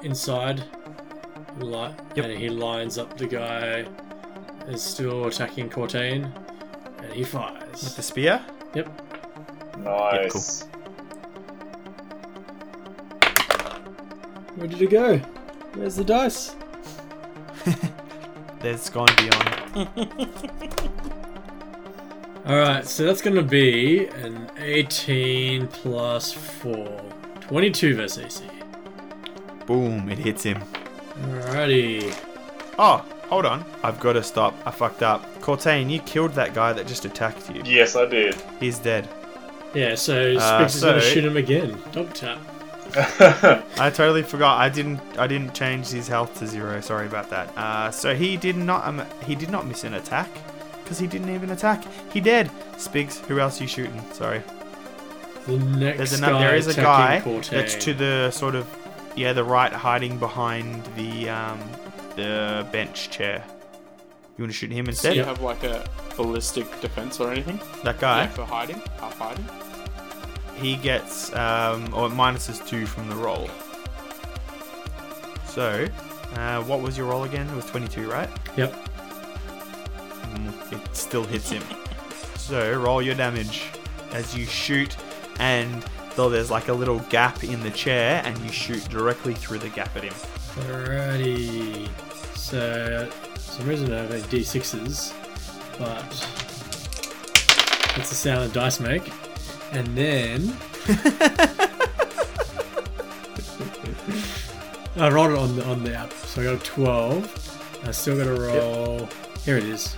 [0.02, 0.62] inside.
[1.58, 2.24] Li- Yep.
[2.24, 3.84] And he lines up the guy
[4.68, 6.30] is still attacking Cortain
[7.02, 7.94] and he fires with fires.
[7.96, 8.40] the spear
[8.74, 8.88] Yep.
[9.78, 10.62] Nice.
[14.56, 15.18] Where did it go?
[15.74, 16.54] Where's the dice?
[18.60, 19.88] there's going to be on
[22.46, 27.00] Alright, so that's gonna be an 18 plus 4.
[27.42, 28.44] 22 versus AC.
[29.66, 30.60] boom it hits him
[31.10, 32.14] Alrighty.
[32.78, 33.64] Oh, hold on.
[33.82, 34.54] I've got to stop.
[34.66, 35.24] I fucked up.
[35.40, 37.62] Cortain, you killed that guy that just attacked you.
[37.64, 38.34] Yes, I did.
[38.58, 39.08] He's dead.
[39.74, 41.78] Yeah, so Spigs Uh, is gonna so- shoot him again.
[41.92, 42.38] Double tap.
[43.78, 44.58] I totally forgot.
[44.58, 45.00] I didn't.
[45.16, 46.80] I didn't change his health to zero.
[46.80, 47.56] Sorry about that.
[47.56, 48.84] Uh, so he did not.
[48.84, 50.28] Um, he did not miss an attack
[50.82, 51.84] because he didn't even attack.
[52.12, 52.50] He dead.
[52.78, 53.24] Spigs.
[53.26, 54.02] Who else are you shooting?
[54.12, 54.42] Sorry.
[55.46, 56.44] The next There's guy another.
[56.46, 57.50] There is a guy Cortain.
[57.50, 58.66] that's to the sort of
[59.16, 61.60] yeah the right, hiding behind the um
[62.16, 63.44] the bench chair.
[64.36, 65.14] You want to shoot him instead?
[65.14, 65.20] Do instead?
[65.20, 65.84] you have like a
[66.16, 67.60] ballistic defense or anything?
[67.84, 68.22] That guy.
[68.22, 69.44] Yeah, for hiding, half hiding.
[70.56, 73.48] he gets um, or minuses two from the roll.
[75.46, 75.86] So,
[76.36, 77.48] uh, what was your roll again?
[77.48, 78.28] It was 22, right?
[78.56, 78.72] Yep.
[80.34, 81.62] Mm, it still hits him.
[82.36, 83.64] so, roll your damage
[84.12, 84.96] as you shoot,
[85.38, 85.84] and
[86.28, 89.96] there's like a little gap in the chair, and you shoot directly through the gap
[89.96, 90.14] at him.
[90.66, 91.88] Alrighty.
[92.36, 95.14] So, for some reason I have like D6s,
[95.78, 96.10] but
[97.96, 99.12] that's the sound the dice make.
[99.72, 100.56] And then.
[104.96, 107.84] I rolled it on the, on the app, so I got a 12.
[107.86, 109.08] I still got to roll.
[109.44, 109.96] Here it is.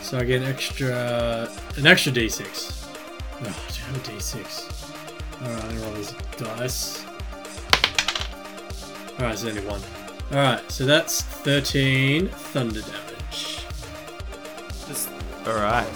[0.00, 1.48] So I get an extra.
[1.76, 2.88] an extra D6.
[3.36, 4.73] Oh, do I have a D6?
[5.42, 7.04] Alright, I roll these dice.
[9.18, 9.80] Alright, so only one.
[10.32, 13.64] Alright, so that's 13 thunder damage.
[14.88, 15.08] This,
[15.46, 15.86] All right.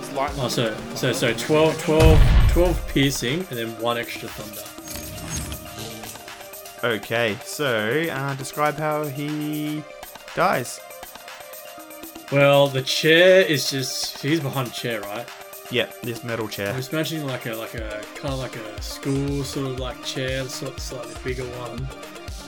[0.00, 0.32] this light.
[0.36, 4.62] Oh, so, so, so 12, 12, 12 piercing, and then one extra thunder.
[6.84, 7.36] Okay.
[7.44, 9.84] So, uh, describe how he
[10.34, 10.80] dies.
[12.32, 14.20] Well, the chair is just.
[14.20, 15.26] He's behind a chair, right?
[15.72, 16.66] Yep, this metal chair.
[16.66, 16.76] Chair.
[16.76, 20.44] just imagining like a like a kind of like a school sort of like chair,
[20.48, 21.86] sort of slightly bigger one,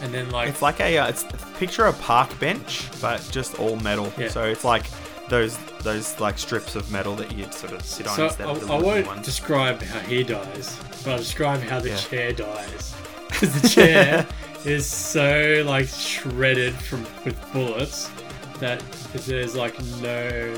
[0.03, 1.25] and then like It's like a uh, it's
[1.59, 4.13] picture a park bench, but just all metal.
[4.19, 4.29] Yeah.
[4.29, 4.85] So it's like
[5.29, 8.51] those those like strips of metal that you'd sort of sit on so instead I,
[8.53, 9.27] of the I wooden won't ones.
[9.27, 11.97] describe how he dies, but I'll describe how the Yeah.
[11.97, 12.95] chair dies.
[13.35, 14.27] Because the chair
[14.65, 18.09] is so like shredded from with bullets
[18.61, 18.81] that
[19.13, 20.55] there's like no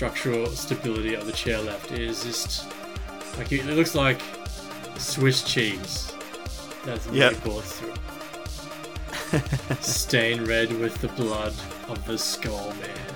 [0.00, 1.92] structural stability of the chair left.
[1.92, 2.66] It is just
[3.36, 4.18] like it, looks like
[4.96, 6.10] Swiss cheese.
[6.86, 7.34] That's really Yep.
[7.34, 7.92] through.
[9.82, 11.52] Stained red with the blood
[11.90, 13.14] of the skull man.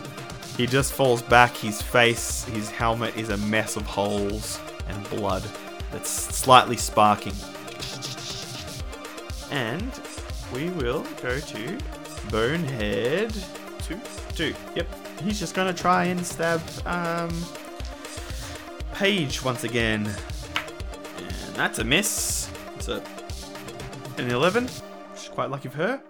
[0.59, 1.57] He just falls back.
[1.57, 5.43] His face, his helmet is a mess of holes and blood
[5.91, 7.33] that's slightly sparking.
[9.51, 9.91] And
[10.53, 11.79] we will go to
[12.31, 13.33] Bonehead
[13.79, 13.99] two
[14.35, 14.55] two.
[14.77, 14.87] Yep,
[15.23, 17.31] he's just gonna try and stab um
[18.95, 22.49] Paige once again, and that's a miss.
[22.77, 23.03] It's a
[24.19, 24.69] an eleven.
[25.17, 26.03] She's quite lucky for her.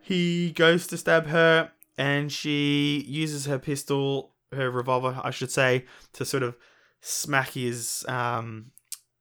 [0.00, 5.86] He goes to stab her, and she uses her pistol, her revolver, I should say,
[6.12, 6.56] to sort of
[7.00, 8.70] smack his um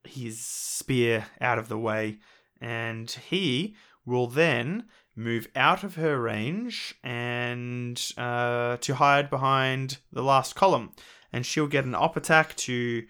[0.04, 2.20] his spear out of the way,
[2.60, 10.24] and he will then move out of her range and uh, to hide behind the
[10.24, 10.91] last column,
[11.34, 13.04] and she'll get an op attack to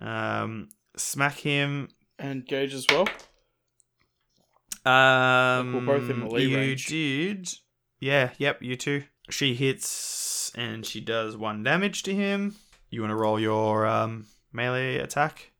[0.00, 1.88] Um, smack him.
[2.18, 3.06] And Gage as well.
[4.84, 6.86] Um, we're both in melee you range.
[6.86, 7.52] did.
[8.00, 9.04] Yeah, yep, you too.
[9.28, 12.56] She hits and she does one damage to him.
[12.88, 15.52] You want to roll your um, melee attack?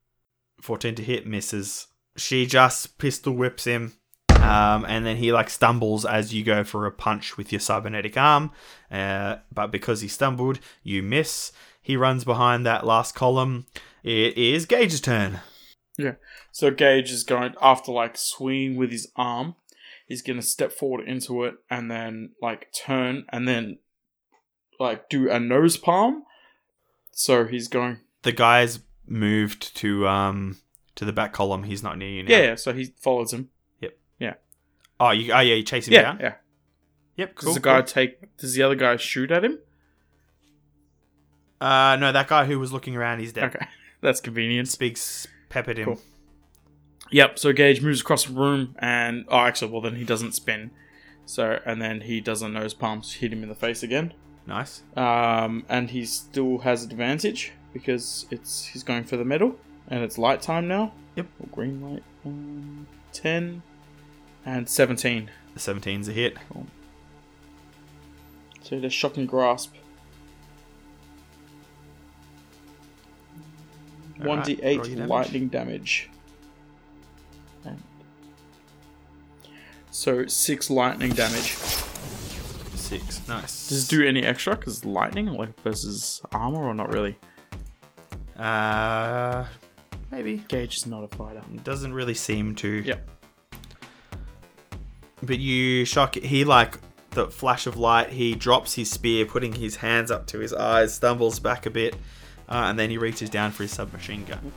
[0.63, 1.87] 14 to hit, misses.
[2.17, 3.93] She just pistol whips him.
[4.41, 8.17] Um, and then he like stumbles as you go for a punch with your cybernetic
[8.17, 8.51] arm.
[8.91, 11.53] Uh, but because he stumbled, you miss.
[11.83, 13.67] He runs behind that last column.
[14.03, 15.41] It is Gage's turn.
[15.99, 16.15] Yeah.
[16.53, 19.57] So Gage is going after like swinging with his arm.
[20.07, 23.79] He's gonna step forward into it and then like turn and then
[24.79, 26.25] like do a nose palm.
[27.13, 28.01] So he's going.
[28.23, 30.59] The guy's moved to um
[30.95, 31.65] to the back column.
[31.65, 32.31] He's not near you now.
[32.31, 32.55] Yeah, yeah.
[32.55, 33.51] So he follows him.
[35.01, 36.19] Oh, you, oh yeah, you chase him Yeah, down.
[36.21, 36.35] yeah.
[37.17, 37.35] Yep.
[37.37, 37.55] Does Cool.
[37.55, 37.87] the guy cool.
[37.87, 38.37] take?
[38.37, 39.59] Does the other guy shoot at him?
[41.61, 43.55] Uh, no, that guy who was looking around, he's dead.
[43.55, 43.67] Okay,
[44.01, 44.69] that's convenient.
[44.69, 45.85] Spigs peppered him.
[45.87, 46.01] Cool.
[47.11, 47.39] Yep.
[47.39, 50.71] So Gage moves across the room, and oh, actually, well, then he doesn't spin.
[51.27, 54.15] So and then he does a nose palm, to hit him in the face again.
[54.47, 54.83] Nice.
[54.97, 59.57] Um, and he still has advantage because it's he's going for the medal,
[59.89, 60.93] and it's light time now.
[61.17, 61.27] Yep.
[61.41, 62.03] Or green light.
[62.25, 63.63] Um, Ten
[64.45, 65.31] and seventeen.
[65.55, 66.37] The 17's a hit.
[68.63, 69.75] So the shocking grasp.
[74.21, 75.09] Alright, One d roll eight your damage.
[75.09, 76.11] lightning damage.
[77.65, 77.83] And
[79.91, 81.57] so six lightning damage.
[82.77, 83.27] Six.
[83.29, 83.69] Nice.
[83.69, 84.57] Does it do any extra?
[84.57, 87.17] Because lightning, like versus armor, or not really?
[88.37, 89.47] Uh,
[90.11, 90.39] maybe.
[90.49, 91.43] Gage is not a fighter.
[91.65, 92.69] Doesn't really seem to.
[92.69, 93.09] Yep.
[95.23, 96.15] But you shock.
[96.15, 96.79] He like
[97.11, 98.11] the flash of light.
[98.11, 101.95] He drops his spear, putting his hands up to his eyes, stumbles back a bit,
[102.49, 104.53] uh, and then he reaches down for his submachine gun.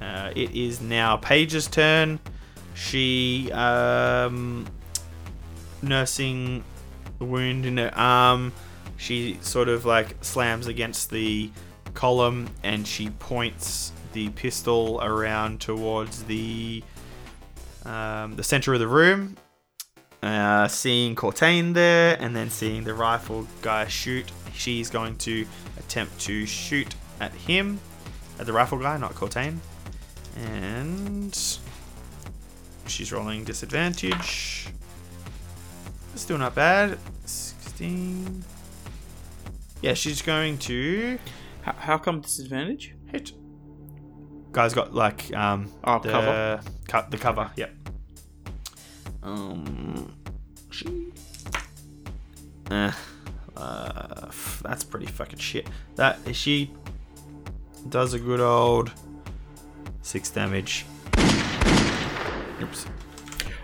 [0.00, 2.20] Uh, it is now Paige's turn.
[2.74, 4.66] She um,
[5.82, 6.64] nursing
[7.20, 8.52] a wound in her arm.
[8.96, 11.50] She sort of like slams against the
[11.94, 16.82] column and she points the pistol around towards the
[17.84, 19.36] um, the center of the room.
[20.24, 25.44] Uh, seeing Cortain there, and then seeing the rifle guy shoot, she's going to
[25.78, 27.78] attempt to shoot at him,
[28.38, 29.58] at the rifle guy, not Cortain.
[30.36, 31.36] And
[32.86, 34.68] she's rolling disadvantage.
[36.14, 36.98] Still not bad.
[37.26, 38.42] 16.
[39.82, 41.18] Yeah, she's going to
[41.62, 42.94] How, how come disadvantage?
[43.12, 43.32] hit.
[44.52, 46.60] Guy's got like um Oh, the cover.
[46.88, 47.50] Cut the cover.
[47.56, 47.74] Yep.
[49.24, 50.14] Um,
[50.70, 51.12] she.
[52.70, 52.92] Eh,
[53.56, 54.30] uh,
[54.62, 55.66] that's pretty fucking shit.
[55.96, 56.70] That she
[57.88, 58.92] does a good old
[60.02, 60.84] six damage.
[62.60, 62.86] Oops.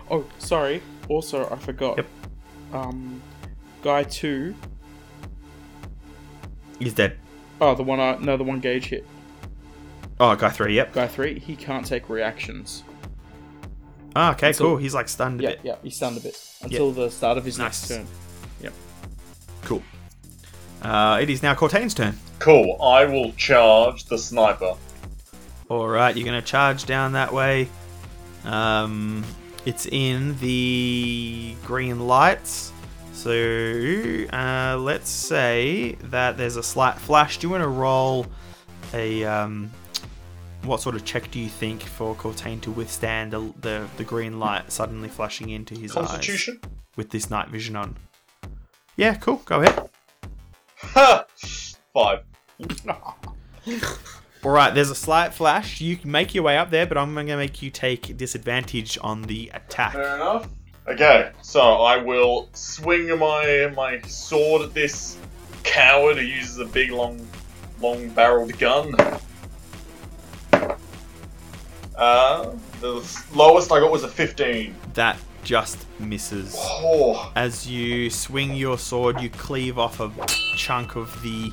[0.09, 0.81] Oh, sorry.
[1.07, 1.97] Also, I forgot.
[1.97, 2.07] Yep.
[2.73, 3.21] Um,
[3.81, 4.55] guy two.
[6.79, 7.17] He's dead.
[7.59, 9.05] Oh, the one I no, the one Gage hit.
[10.19, 10.75] Oh, guy three.
[10.75, 10.93] Yep.
[10.93, 11.39] Guy three.
[11.39, 12.83] He can't take reactions.
[14.15, 14.77] Ah, okay, Until- cool.
[14.77, 15.59] He's like stunned a Yeah, bit.
[15.63, 15.75] yeah.
[15.83, 17.89] He's stunned a bit until the start of his Nice.
[17.89, 18.07] next turn.
[18.61, 18.73] Yep.
[19.63, 19.83] Cool.
[20.81, 22.17] Uh, it is now Cortain's turn.
[22.39, 22.81] Cool.
[22.81, 24.73] I will charge the sniper.
[25.69, 27.69] All right, you're gonna charge down that way.
[28.43, 29.23] Um,
[29.65, 32.73] it's in the green lights.
[33.13, 33.31] So
[34.33, 37.37] uh, let's say that there's a slight flash.
[37.37, 38.25] Do you want to roll
[38.93, 39.71] a um,
[40.63, 44.39] what sort of check do you think for Cortain to withstand the, the the green
[44.39, 46.59] light suddenly flashing into his Constitution.
[46.63, 47.95] eyes with this night vision on?
[48.95, 49.37] Yeah, cool.
[49.45, 49.89] Go ahead.
[51.93, 52.23] Five.
[54.43, 55.81] All right, there's a slight flash.
[55.81, 58.97] You can make your way up there, but I'm going to make you take disadvantage
[59.01, 59.93] on the attack.
[59.93, 60.49] Fair enough.
[60.87, 65.17] Okay, so I will swing my my sword at this
[65.63, 67.25] coward who uses a big long
[67.79, 68.95] long barreled gun.
[72.01, 72.93] Uh, the
[73.35, 74.73] lowest I got was a 15.
[74.95, 76.55] That just misses.
[76.57, 80.11] Oh, As you swing your sword, you cleave off a
[80.55, 81.51] chunk of the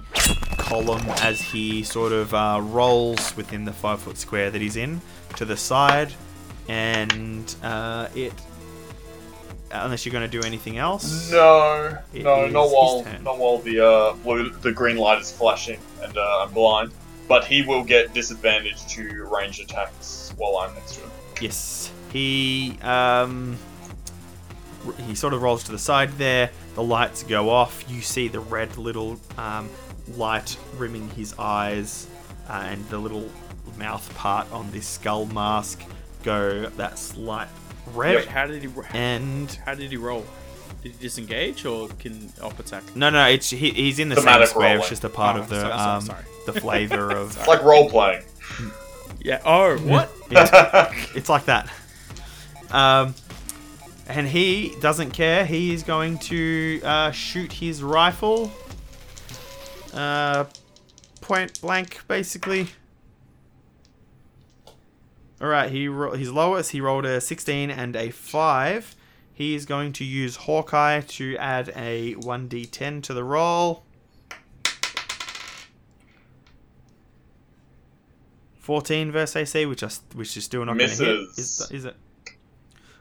[0.56, 5.02] column as he sort of uh, rolls within the five foot square that he's in
[5.36, 6.12] to the side,
[6.68, 8.32] and uh, it.
[9.70, 11.30] Unless you're going to do anything else.
[11.30, 15.78] no, It no, not while not while the uh, blue the green light is flashing
[16.02, 16.90] and uh, I'm blind.
[17.28, 21.10] But he will get disadvantage to range attacks while I'm next to him.
[21.40, 23.56] Yes, he um,
[25.06, 26.50] he sort of rolls to the side there.
[26.74, 27.84] The lights go off.
[27.88, 29.68] You see the red little um,
[30.16, 32.08] light rimming his eyes,
[32.48, 33.28] uh, and the little
[33.76, 35.82] mouth part on this skull mask
[36.22, 37.48] go that slight
[37.94, 38.14] red.
[38.14, 38.24] Yep.
[38.26, 38.70] How did he?
[38.94, 40.24] And How did he roll?
[40.88, 42.82] Did he disengage or can op attack?
[42.96, 44.68] no, no, it's he, he's in the Thematic same square.
[44.70, 44.88] It's rolling.
[44.88, 46.24] just a part Oh, of the sorry, sorry, um, sorry.
[46.46, 47.36] the flavor of.
[47.36, 48.22] It's like role playing.
[49.20, 49.40] Yeah.
[49.44, 50.10] Oh, what?
[51.14, 51.68] It's like that.
[52.70, 53.14] Um,
[54.06, 55.44] and he doesn't care.
[55.44, 58.50] He is going to uh, shoot his rifle.
[59.92, 60.44] Uh,
[61.20, 62.68] point blank, basically.
[65.40, 66.72] All right, he ro- his lowest.
[66.72, 68.94] He rolled a 16 and a five.
[69.38, 73.84] He is going to use Hawkeye to add a 1d10 to the roll.
[78.58, 81.20] 14 versus AC, which, I, s- which is still not going to hit.
[81.38, 81.94] Is, is it?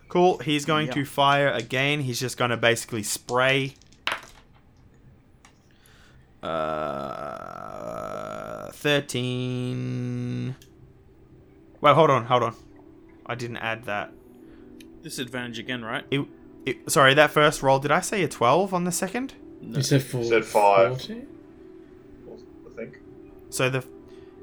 [0.09, 0.37] Cool.
[0.37, 0.93] He's going Yeah.
[0.93, 2.01] to fire again.
[2.01, 3.73] He's just going to basically spray.
[6.43, 6.59] Uh,
[8.73, 10.55] 13.
[11.81, 12.55] Wait, hold on, hold on.
[13.25, 14.11] I didn't add that.
[15.07, 16.03] Disadvantage again, right?
[16.11, 16.25] It,
[16.65, 19.35] it, sorry, that first roll, did I say a 12 on the second?
[19.61, 20.21] You said four.
[20.25, 20.97] Said five.
[21.01, 21.21] 40?
[22.33, 22.97] I think.
[23.49, 23.85] So the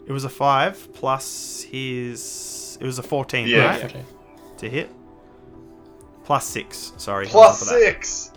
[0.07, 2.79] it was a 5 plus his.
[2.81, 3.67] It was a 14, Yeah.
[3.67, 3.85] right?
[3.85, 4.05] Okay.
[4.59, 4.91] To hit.
[6.25, 7.27] Plus 6, sorry.
[7.27, 7.81] on Plus top of that.
[7.85, 8.31] six.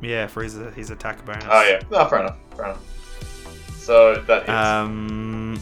[0.00, 1.44] Yeah, for his, his attack bonus.
[1.48, 1.80] Oh yeah.
[1.92, 2.38] No, fair enough.
[2.56, 3.76] Fair enough.
[3.78, 4.50] So that hits.
[4.50, 5.60] Um,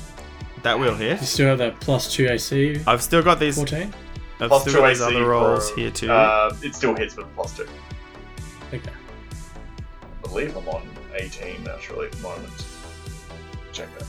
[0.62, 2.80] that will You still have that plus two AC.
[2.86, 3.56] I've still got these.
[3.56, 3.92] 14?
[4.40, 6.10] I've plus still two got these AC other rolls for, here too.
[6.10, 7.66] Uh, it still hits with plus two.
[8.72, 8.90] Okay.
[10.02, 12.66] I believe I'm on 18 actually at the moment.
[13.72, 14.06] Check that.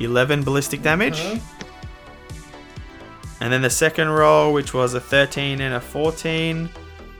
[0.00, 1.20] Eleven ballistic damage.
[1.20, 1.38] Uh-huh.
[3.40, 6.68] And then the second roll, which was a 13 and a 14.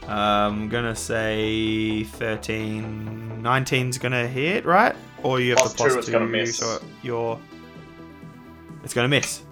[0.07, 3.41] I'm gonna say 13.
[3.43, 4.95] 19's gonna hit, right?
[5.23, 6.57] Or you have Plus plus two, it's gonna two, miss.
[6.57, 7.39] So you're.
[8.85, 9.43] It's gonna miss.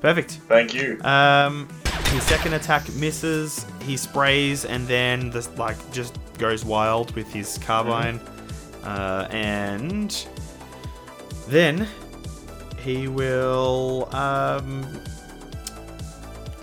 [0.00, 0.32] Perfect.
[0.48, 1.00] Thank you.
[1.02, 1.68] Um,
[2.06, 3.66] his second attack misses.
[3.82, 8.20] He sprays and then this like just goes wild with his carbine,
[8.84, 10.26] uh, and
[11.48, 11.88] then
[12.82, 14.86] he will um,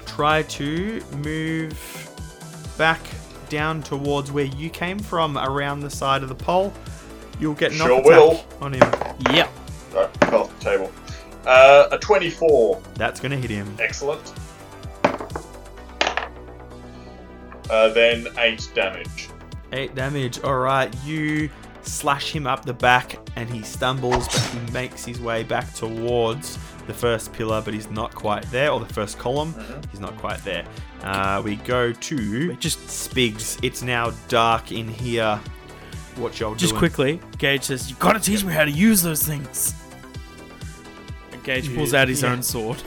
[0.05, 2.09] try to move
[2.77, 3.01] back
[3.49, 6.73] down towards where you came from, around the side of the pole.
[7.39, 8.45] You'll get an Sure attack will.
[8.61, 8.93] on him.
[9.31, 9.47] Yeah.
[9.93, 10.91] Right, fell off the table.
[11.45, 12.81] Uh, a 24.
[12.95, 13.75] That's gonna hit him.
[13.79, 14.33] Excellent.
[17.69, 19.29] Uh, then 8 damage.
[19.73, 20.39] Eight damage.
[20.43, 21.49] All right, you
[21.81, 26.57] slash him up the back, and he stumbles, but he makes his way back towards
[26.87, 29.53] the first pillar, but he's not quite there, or the first column.
[29.91, 30.65] He's not quite there.
[31.03, 33.59] Uh, we go to just Spigs.
[33.63, 35.39] It's now dark in here.
[36.15, 36.79] What y'all Just doing?
[36.79, 39.73] quickly, Gage says, "You've gotta teach me how to use those things."
[41.33, 42.31] And Gage pulls out his yeah.
[42.31, 42.81] own sword.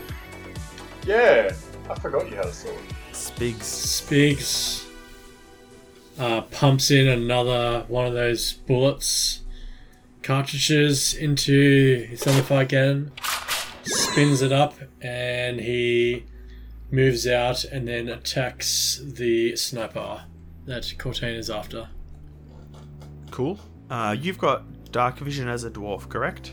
[1.07, 1.53] Yeah,
[1.91, 2.79] I forgot you had a sword.
[3.13, 3.63] Spigs.
[3.63, 4.87] Speaks.
[6.19, 9.43] Uh, pumps in another one of those bullets,
[10.23, 13.13] cartridges into his thunderfire cannon,
[13.85, 16.25] spins it up, and he
[16.91, 20.25] moves out and then attacks the sniper
[20.65, 21.89] that Cortain is after.
[23.31, 23.59] Cool.
[23.91, 26.53] Uh, you've got dark vision as a dwarf, correct?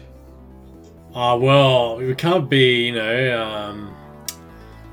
[1.13, 3.95] Ah, well, we can't be, you know, um,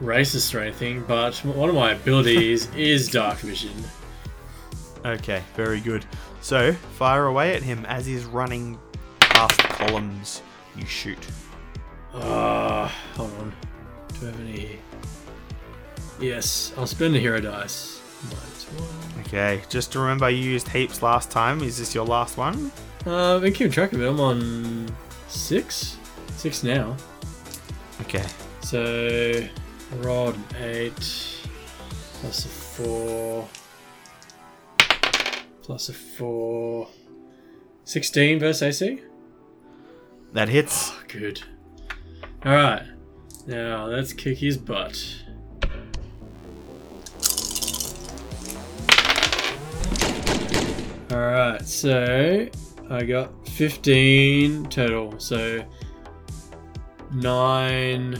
[0.00, 3.72] racist or anything, but one of my abilities is dark vision.
[5.04, 6.04] Okay, very good.
[6.40, 8.78] So, fire away at him as he's running
[9.20, 10.42] past the columns.
[10.76, 11.18] You shoot.
[12.14, 13.52] Ah, hold on.
[14.20, 14.78] Do I have any?
[16.20, 18.00] Yes, I'll spend a hero dice.
[18.24, 18.51] Minus one.
[19.20, 21.62] Okay, just to remember you used heaps last time.
[21.62, 22.70] Is this your last one?
[23.06, 24.08] Uh, I've been keeping track of it.
[24.08, 24.94] I'm on
[25.28, 25.96] six,
[26.36, 26.96] six now.
[28.02, 28.24] Okay.
[28.62, 29.46] So,
[30.02, 31.38] an eight
[32.14, 33.48] plus a four
[35.62, 36.88] plus a four.
[37.84, 39.00] 16 versus AC?
[40.32, 40.92] That hits.
[40.92, 41.42] Oh, good.
[42.44, 42.84] Alright.
[43.46, 45.24] Now, let's kick his butt.
[51.12, 52.48] Alright, so
[52.88, 55.14] I got 15 total.
[55.18, 55.62] So
[57.12, 58.18] 9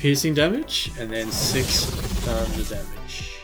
[0.00, 3.38] piercing damage and then 6 thunder damage.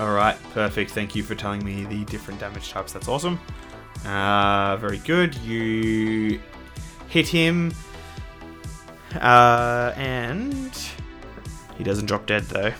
[0.00, 0.90] Alright, perfect.
[0.90, 2.92] Thank you for telling me the different damage types.
[2.92, 3.38] That's awesome.
[4.04, 5.36] Uh, very good.
[5.36, 6.40] You
[7.08, 7.72] hit him.
[9.14, 10.76] Uh, and
[11.78, 12.72] he doesn't drop dead though.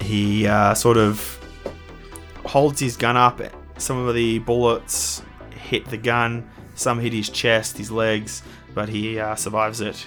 [0.00, 1.40] He uh, sort of
[2.44, 3.40] holds his gun up,
[3.82, 6.48] some of the bullets hit the gun.
[6.74, 8.42] Some hit his chest, his legs,
[8.74, 10.06] but he uh, survives it.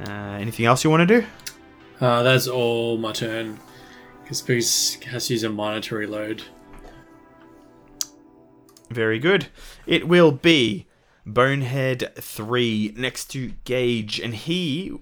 [0.00, 1.26] Uh, anything else you want to do?
[2.00, 3.58] Uh, that's all my turn.
[4.22, 6.42] Because Boost has to use a minor reload.
[8.90, 9.46] Very good.
[9.86, 10.86] It will be
[11.24, 14.98] Bonehead 3 next to Gage, and he,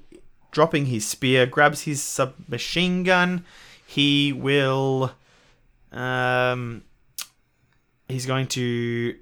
[0.51, 3.45] dropping his spear, grabs his submachine gun.
[3.87, 5.13] He will.
[5.93, 6.83] Um,
[8.09, 9.17] he's going to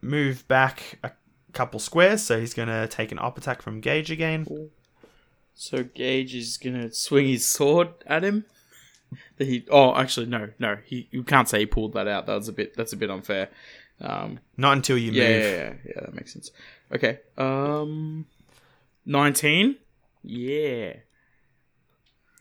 [0.00, 1.12] move back a
[1.52, 4.46] couple squares, so he's going to take an op attack from Gage again.
[5.54, 8.44] So Gage is gonna swing his sword at him.
[9.36, 12.26] That he oh actually no no he you can't say he pulled that out.
[12.26, 13.48] That was a bit that's a bit unfair.
[14.00, 15.42] Um, Not until you yeah, move.
[15.42, 16.50] yeah yeah yeah that makes sense.
[16.92, 17.20] Okay.
[17.38, 18.26] Um,
[19.06, 19.76] nineteen.
[20.24, 20.94] Yeah.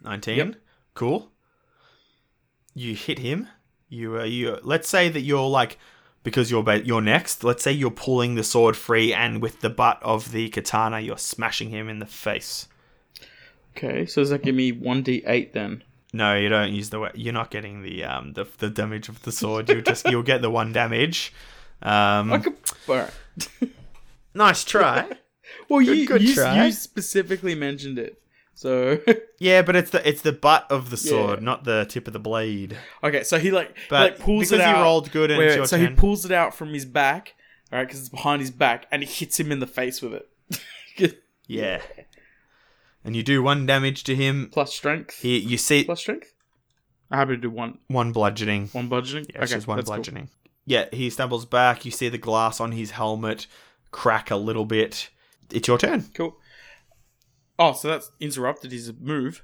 [0.04, 0.38] 19.
[0.38, 0.56] Yep.
[0.96, 1.32] Cool.
[2.74, 3.48] You hit him.
[3.94, 5.78] You uh, you let's say that you're like
[6.24, 7.44] because you're ba- you're next.
[7.44, 11.18] Let's say you're pulling the sword free and with the butt of the katana you're
[11.18, 12.68] smashing him in the face.
[13.78, 14.06] Okay.
[14.06, 15.84] So does that give me one d eight then?
[16.14, 19.22] No, you don't use the we- you're not getting the um the, the damage of
[19.24, 19.70] the sword.
[19.70, 21.34] You just you'll get the one damage.
[21.82, 22.56] Um I could.
[22.88, 23.10] Right.
[24.34, 25.08] nice try.
[25.70, 26.66] Well, you good you, try.
[26.66, 28.22] you specifically mentioned it.
[28.56, 29.00] So
[29.40, 31.10] yeah, but it's the it's the butt of the Yeah.
[31.12, 32.78] sword, not the tip of the blade.
[33.04, 34.78] okay, so he like he, But like pulls it out.
[34.78, 35.88] you rolled good and Wait, it's wait, your so turn.
[35.90, 37.34] he pulls it out from his back,
[37.72, 40.14] all right, because it's behind his back, and he hits him in the face with
[41.00, 41.18] it.
[41.48, 41.82] yeah.
[43.04, 44.50] And you do one damage to him.
[44.52, 45.20] Plus strength.
[45.22, 46.32] He, you see Plus strength.
[47.12, 48.70] I'm happy to do one one bludgeoning.
[48.72, 49.26] one bludgeoning.
[49.34, 49.98] Yeah, it's just one that's cool.
[49.98, 50.30] bludgeoning.
[50.66, 51.84] Yeah, he stumbles back.
[51.84, 53.48] You see the glass on his helmet
[53.92, 55.10] crack a little bit.
[55.52, 56.06] It's your turn.
[56.14, 56.38] Cool.
[57.60, 59.44] Oh, so that's interrupted his move.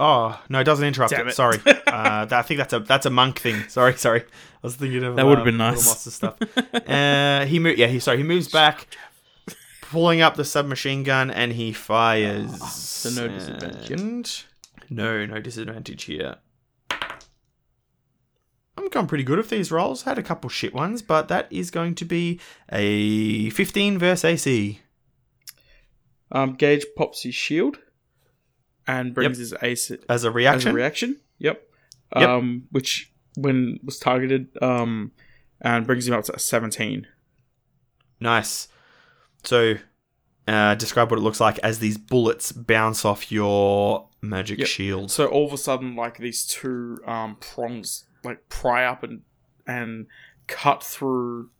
[0.00, 1.30] Oh no, it doesn't interrupt Damn it.
[1.30, 1.34] it.
[1.34, 3.62] Sorry, uh, that, I think that's a that's a monk thing.
[3.68, 4.22] Sorry, sorry.
[4.22, 4.26] I
[4.62, 5.86] was thinking of That would've uh, been Little nice.
[5.86, 6.34] Monster stuff.
[6.88, 8.88] uh, he yeah, he sorry, he moves back,
[9.82, 12.60] pulling up the submachine gun, and he fires.
[12.72, 13.90] So no disadvantage.
[13.92, 14.42] And
[14.90, 16.36] no, no disadvantage here.
[18.76, 20.02] I'm going pretty good with these rolls.
[20.02, 22.40] Had a couple shit ones, but that is going to be
[22.72, 24.80] a 15 versus AC.
[26.34, 27.78] Um, Gage pops his shield
[28.86, 30.58] and brings his ace As a reaction.
[30.58, 30.74] as a reaction.
[30.74, 31.20] reaction.
[31.38, 31.62] Yep.
[32.16, 32.28] Yep.
[32.28, 35.12] Um, which when was targeted, um,
[35.60, 37.06] and brings him up to seventeen.
[38.20, 38.68] Nice.
[39.42, 39.74] So,
[40.46, 44.68] uh, describe what it looks like as these bullets bounce off your magic Yep.
[44.68, 45.10] shield.
[45.10, 49.22] So all of a sudden, like these two um, prongs like pry up and
[49.66, 50.06] and
[50.46, 51.50] cut through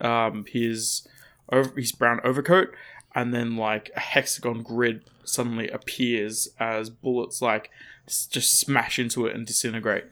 [0.00, 1.06] um, his
[1.52, 2.68] over his brown overcoat,
[3.16, 7.70] and then like a hexagon grid suddenly appears as bullets like
[8.06, 10.04] just smash into it and disintegrate.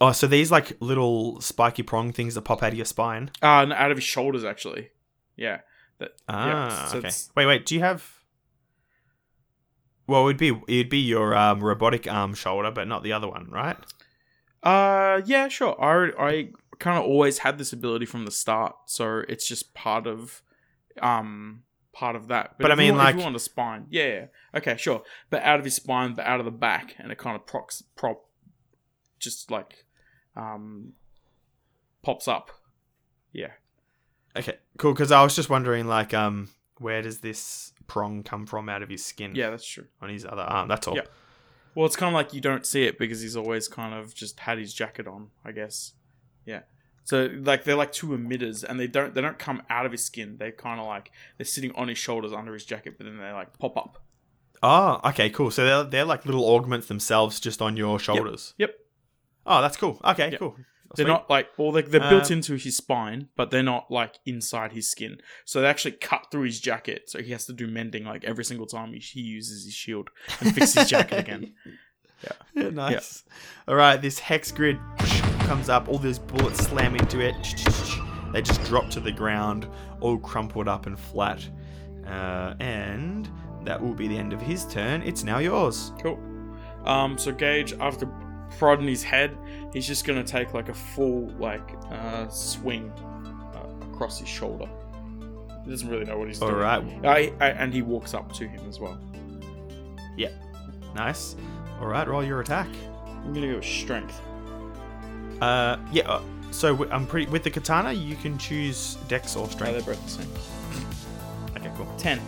[0.00, 3.30] Oh, so these like little spiky prong things that pop out of your spine.
[3.40, 4.90] Uh, out of his shoulders, actually.
[5.36, 5.60] Yeah.
[5.98, 7.06] That, Ah, yeah, so okay.
[7.06, 7.66] it's- Wait, wait.
[7.66, 8.10] Do you have?
[10.08, 13.48] Well, it'd be it'd be your um, robotic arm shoulder, but not the other one,
[13.50, 13.76] right?
[14.62, 15.80] Uh, yeah, sure.
[15.80, 16.48] I I
[16.80, 20.42] kind of always had this ability from the start, so it's just part of
[21.00, 21.62] um
[21.92, 22.56] part of that.
[22.58, 24.24] But I if you mean, want- if like- you want a spine, yeah, yeah,
[24.56, 25.02] okay, sure.
[25.30, 27.82] But out of his spine, but out of the back, and it kind of procs
[27.96, 28.24] prop,
[29.18, 29.84] just like
[30.36, 30.92] um
[32.02, 32.50] pops up.
[33.32, 33.52] Yeah.
[34.36, 34.92] Okay, cool.
[34.92, 38.88] Because I was just wondering, like, um, where does this prong come from out of
[38.88, 39.34] his skin?
[39.34, 39.86] Yeah, that's true.
[40.00, 40.68] on his other arm.
[40.68, 40.96] That's all.
[40.96, 41.02] Yeah.
[41.74, 44.40] Well, it's kind of like you don't see it because he's always kind of just
[44.40, 45.92] had his jacket on, I guess.
[46.46, 46.60] Yeah.
[47.04, 50.04] So like they're like two emitters, and they don't they don't come out of his
[50.04, 50.36] skin.
[50.38, 53.32] They kind of like they're sitting on his shoulders under his jacket, but then they
[53.32, 54.02] like pop up.
[54.62, 55.50] Oh, okay, cool.
[55.50, 58.54] So they're they're like little augments themselves, just on your shoulders.
[58.58, 58.74] Yep.
[59.44, 60.00] Oh, that's cool.
[60.04, 60.38] Okay, Yep.
[60.38, 60.56] cool.
[60.94, 61.12] They're Sweet.
[61.12, 64.72] not like well they're, they're built Um, into his spine, but they're not like inside
[64.72, 65.18] his skin.
[65.46, 68.44] So they actually cut through his jacket, so he has to do mending like every
[68.44, 71.54] single time he, he uses his shield and fix his jacket again.
[72.54, 73.24] Yeah, nice.
[73.66, 74.78] All right, this hex grid
[75.52, 75.86] comes up.
[75.86, 77.34] All those bullets slam into it.
[78.32, 79.68] They just drop to the ground,
[80.00, 81.46] all crumpled up and flat.
[82.06, 83.28] Uh, and
[83.62, 85.02] that will be the end of his turn.
[85.02, 85.92] It's now yours.
[86.00, 86.18] Cool.
[86.86, 88.08] Um, so Gage, after
[88.58, 89.36] prodding his head,
[89.74, 92.90] he's just gonna take like a full like uh, swing
[93.54, 94.66] uh, across his shoulder.
[95.66, 96.62] He doesn't really know what he's All doing.
[96.62, 98.98] right, I, I, and he walks up to him as well.
[100.16, 100.30] Yeah.
[100.94, 101.36] Nice.
[101.78, 102.68] All right, roll your attack.
[103.06, 104.18] I'm gonna go with strength.
[105.42, 106.08] Uh, yeah.
[106.08, 106.22] Uh,
[106.52, 107.92] so I'm pretty with the katana.
[107.92, 109.84] You can choose dex or strength.
[109.84, 110.28] both the same.
[111.56, 111.92] Okay, cool.
[111.98, 112.20] Ten.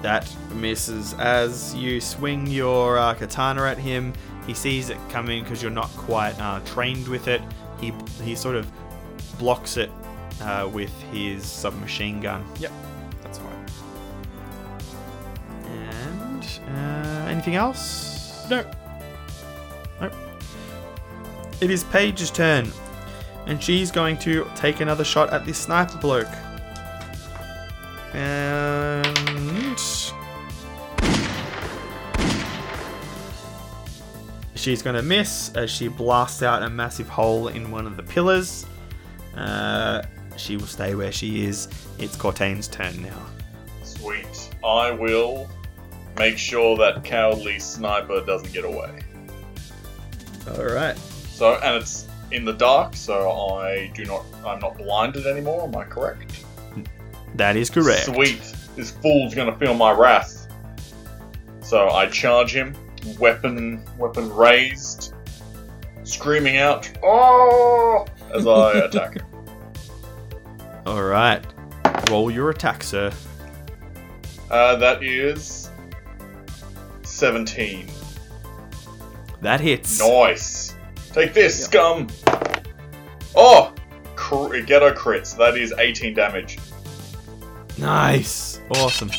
[0.00, 4.14] That misses as you swing your uh, katana at him.
[4.46, 7.42] He sees it coming because you're not quite uh, trained with it.
[7.80, 7.92] He
[8.22, 8.66] he sort of
[9.38, 9.90] blocks it
[10.40, 12.46] uh, with his submachine gun.
[12.60, 12.72] Yep,
[13.22, 13.66] that's fine.
[15.66, 18.48] And uh, anything else?
[18.48, 18.64] No.
[21.60, 22.70] It is Paige's turn,
[23.46, 26.28] and she's going to take another shot at this sniper bloke.
[28.14, 29.06] And
[34.54, 38.04] she's going to miss as she blasts out a massive hole in one of the
[38.04, 38.64] pillars.
[39.36, 40.02] Uh,
[40.36, 41.68] she will stay where she is.
[41.98, 43.26] It's Cortain's turn now.
[43.82, 44.50] Sweet.
[44.64, 45.50] I will
[46.16, 49.00] make sure that cowardly sniper doesn't get away.
[50.56, 50.96] All right.
[51.38, 53.30] So, and it's in the dark, so
[53.60, 54.24] I do not.
[54.44, 55.68] I'm not blinded anymore.
[55.68, 56.44] Am I correct?
[57.36, 58.06] That is correct.
[58.06, 58.40] Sweet.
[58.74, 60.48] This fool's gonna feel my wrath.
[61.60, 62.74] So I charge him,
[63.20, 65.14] weapon, weapon raised,
[66.02, 69.26] screaming out, "Oh!" as I attack him.
[70.86, 71.46] All right.
[72.10, 73.12] Roll your attack, sir.
[74.50, 75.70] Uh, that is
[77.04, 77.86] seventeen.
[79.40, 80.00] That hits.
[80.00, 80.74] Nice.
[81.12, 82.06] Take this, scum.
[83.34, 83.72] Oh,
[84.14, 85.36] cr- ghetto crits.
[85.36, 86.58] That is 18 damage.
[87.78, 88.60] Nice.
[88.70, 89.10] Awesome.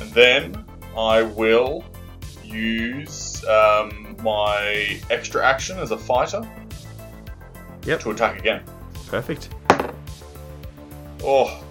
[0.00, 0.64] And then
[0.96, 1.84] I will
[2.44, 6.42] use um, my extra action as a fighter
[7.84, 8.00] Yep.
[8.00, 8.62] to attack again.
[9.06, 9.50] Perfect.
[11.22, 11.62] Oh,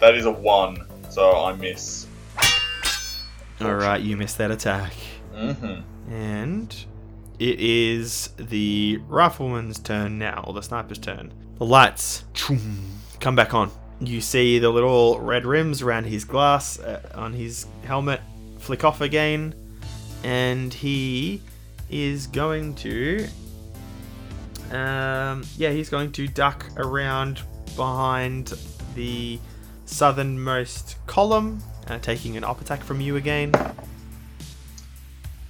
[0.00, 0.78] that is a one,
[1.10, 2.06] so I miss.
[3.60, 4.92] All right, you missed that attack.
[5.34, 6.12] Mm-hmm.
[6.12, 6.84] And
[7.38, 11.32] it is the rifleman's turn now, or the sniper's turn.
[11.58, 12.76] The lights choom,
[13.20, 13.70] come back on.
[14.00, 18.20] You see the little red rims around his glass uh, on his helmet
[18.58, 19.54] flick off again,
[20.24, 21.40] and he
[21.90, 23.26] is going to.
[24.70, 27.40] Um, yeah, he's going to duck around
[27.76, 28.52] behind
[28.94, 29.38] the
[29.86, 33.52] southernmost column, uh, taking an op attack from you again.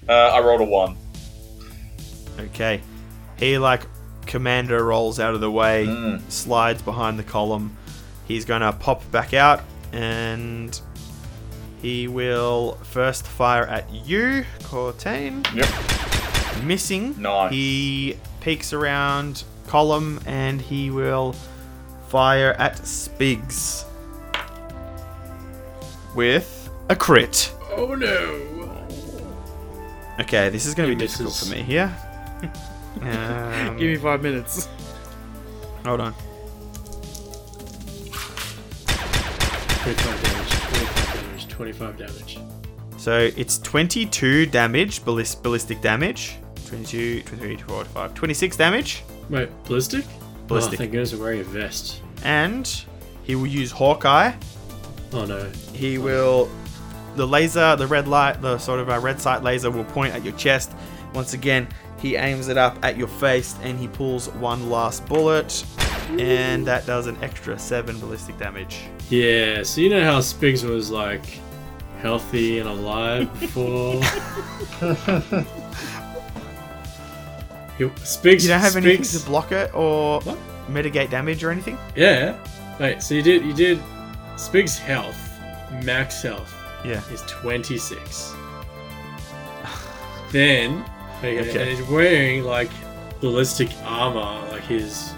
[0.09, 0.97] Uh, I rolled a one.
[2.39, 2.81] Okay.
[3.39, 3.83] He like
[4.27, 6.21] commander rolls out of the way, Mm.
[6.31, 7.77] slides behind the column.
[8.27, 9.63] He's gonna pop back out
[9.93, 10.79] and
[11.81, 15.47] he will first fire at you, Cortain.
[15.55, 16.65] Yep.
[16.65, 17.15] Missing.
[17.19, 17.51] Nice.
[17.53, 21.35] He peeks around column and he will
[22.09, 23.85] fire at Spigs.
[26.15, 27.53] With a crit.
[27.77, 28.77] Oh no!
[30.21, 31.95] Okay, this is gonna He be difficult for me here.
[33.03, 34.69] Um, Give me five minutes.
[35.85, 36.15] hold on.
[39.83, 42.39] 25 damage, 25 damage, 25 damage.
[42.97, 46.37] So it's 22 damage, ballis- ballistic damage.
[46.67, 49.03] 22, 23, 24, 25, 26 damage.
[49.31, 50.05] Wait, ballistic?
[50.47, 50.75] Ballistic.
[50.75, 52.03] Oh, thank goodness I'm wearing a vest.
[52.25, 52.67] And
[53.23, 54.33] he will use Hawkeye.
[55.13, 55.49] Oh no.
[55.73, 56.51] He will.
[57.17, 60.23] The laser, the red light, the sort of uh, red sight laser will point at
[60.25, 60.73] your chest.
[61.15, 61.67] Once again,
[62.01, 65.65] he aims it up at your face and he pulls one last bullet.
[66.19, 68.81] And that does an extra 7 ballistic damage.
[69.11, 71.39] Yeah, so you know how Spigs was like
[72.01, 74.01] healthy and alive before?
[77.79, 80.39] Spigs, You don't have anything Spigs, to block it or What?
[80.69, 81.79] mitigate damage or anything?
[81.95, 82.37] Yeah.
[82.81, 83.81] Wait, so you did you did
[84.37, 85.17] Spig's health,
[85.85, 86.53] max health
[86.85, 87.01] Yeah.
[87.13, 88.35] is 26.
[90.33, 90.85] then
[91.19, 91.61] okay, Okay.
[91.61, 92.71] and he's wearing like
[93.21, 95.11] ballistic armor, like his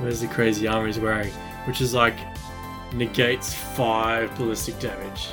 [0.00, 1.30] where's the crazy armor he's wearing,
[1.66, 2.16] which is like
[2.92, 5.28] negates five ballistic damage.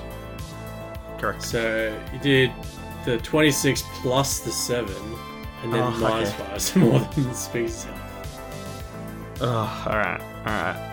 [1.18, 1.41] Correct.
[1.43, 2.51] So you did
[3.06, 4.93] the 26 plus the 7,
[5.64, 6.43] and then Oh, minus okay.
[6.49, 8.01] 5, so more than Spig's health.
[9.41, 10.91] Oh, alright, alright.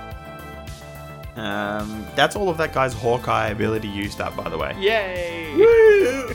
[1.35, 4.77] Um, that's all of that guy's Hawkeye ability used up, by the way.
[4.79, 6.35] Yay!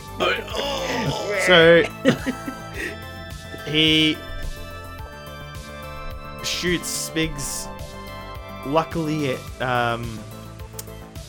[1.46, 1.82] So
[3.68, 4.16] he
[6.42, 7.68] shoots Spigs.
[8.66, 10.18] Luckily, it um,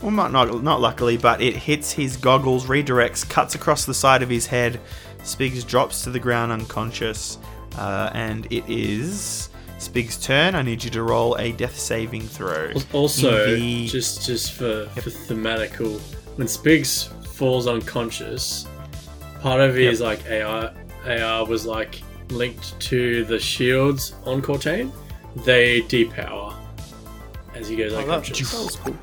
[0.02, 4.22] well, not not not luckily, but it hits his goggles, redirects, cuts across the side
[4.22, 4.80] of his head.
[5.20, 7.38] Spigs drops to the ground unconscious,
[7.78, 10.56] uh, and it is Spig's turn.
[10.56, 12.72] I need you to roll a death saving throw.
[12.94, 16.00] Also, the- just just for, for thematical,
[16.38, 18.66] when Spigs falls unconscious,
[19.42, 20.74] part of his like AR
[21.06, 24.92] AR was like linked to the shields on Cortain.
[25.38, 26.56] They depower
[27.56, 28.52] as he goes oh, that- unconscious.
[28.52, 28.96] That was cool.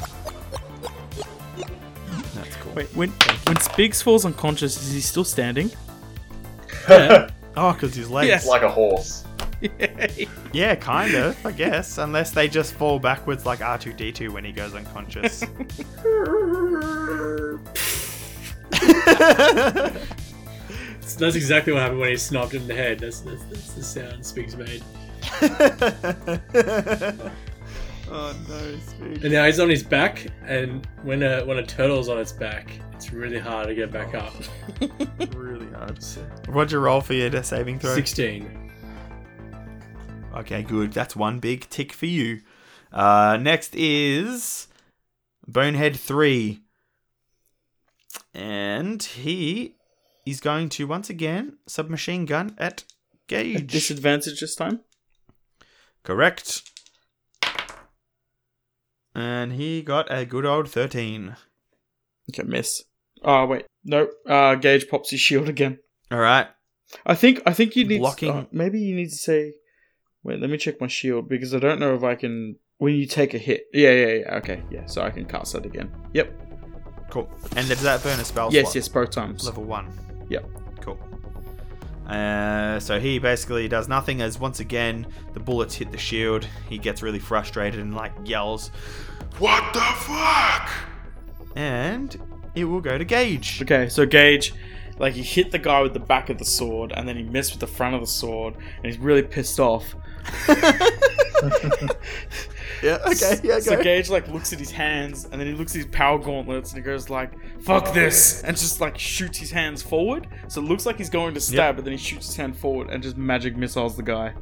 [2.35, 2.73] That's cool.
[2.73, 5.71] Wait, when when Spigs falls unconscious, is he still standing?
[6.89, 7.31] Yeah.
[7.59, 8.29] Oh, because his legs.
[8.29, 8.47] Yes.
[8.47, 9.25] like a horse.
[10.53, 11.97] Yeah, kind of, I guess.
[11.99, 15.43] Unless they just fall backwards like R2D2 when he goes unconscious.
[21.15, 22.99] That's exactly what happened when he snapped him in the head.
[23.01, 24.83] That's, that's, that's the sound Spigs made.
[28.11, 29.25] oh no, Speed.
[29.25, 32.71] And now he's on his back, and when a when a turtle's on its back,
[32.93, 34.35] it's really hard to get back up.
[35.35, 35.99] really hard.
[36.49, 37.95] What'd you roll for your saving throw?
[37.95, 38.67] Sixteen.
[40.35, 40.93] Okay, good.
[40.93, 42.43] That's one big tick for you.
[42.93, 44.69] Uh, next is
[45.47, 46.61] Bonehead 3.
[48.35, 49.75] And he
[50.27, 52.85] is going to once again submachine gun at
[53.29, 53.71] Gage.
[53.73, 54.81] Disadvantage this time.
[56.03, 56.63] Correct.
[59.15, 61.37] And he got a good old 13.
[62.31, 62.83] Okay, miss.
[63.25, 64.09] Oh wait, no.
[64.29, 65.79] Uh, Gage pops his shield again.
[66.11, 66.47] All right.
[67.05, 69.55] I think I think you need Blocking- uh, maybe you need to say.
[70.23, 72.57] Wait, let me check my shield because I don't know if I can.
[72.79, 74.35] When you take a hit, yeah, yeah, yeah.
[74.37, 74.87] Okay, yeah.
[74.87, 75.91] So I can cast that again.
[76.13, 76.31] Yep.
[77.11, 77.31] Cool.
[77.57, 78.75] And does that burn a spell yes, slot?
[78.75, 79.47] yes, both times.
[79.47, 80.06] Level 1.
[80.29, 80.49] Yep.
[80.81, 80.99] Cool.
[82.07, 86.47] Uh, so he basically does nothing as once again the bullets hit the shield.
[86.69, 88.71] He gets really frustrated and like yells,
[89.39, 90.71] What the fuck?
[91.57, 92.17] and
[92.55, 93.61] it will go to Gage.
[93.63, 94.55] Okay, so Gage,
[94.99, 97.53] like he hit the guy with the back of the sword, and then he missed
[97.53, 99.95] with the front of the sword, and he's really pissed off.
[102.83, 102.99] Yeah.
[103.07, 103.41] Okay.
[103.43, 103.55] Yeah.
[103.55, 103.61] Go.
[103.61, 106.71] So Gage like looks at his hands, and then he looks at his power gauntlets,
[106.73, 110.27] and he goes like, "Fuck this!" and just like shoots his hands forward.
[110.49, 111.77] So it looks like he's going to stab, Yep.
[111.77, 114.33] but then he shoots his hand forward and just magic missiles the guy.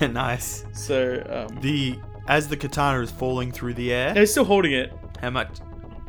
[0.00, 0.64] nice.
[0.72, 4.92] So um, The as the katana is falling through the air, he's still holding it.
[5.20, 5.50] how much?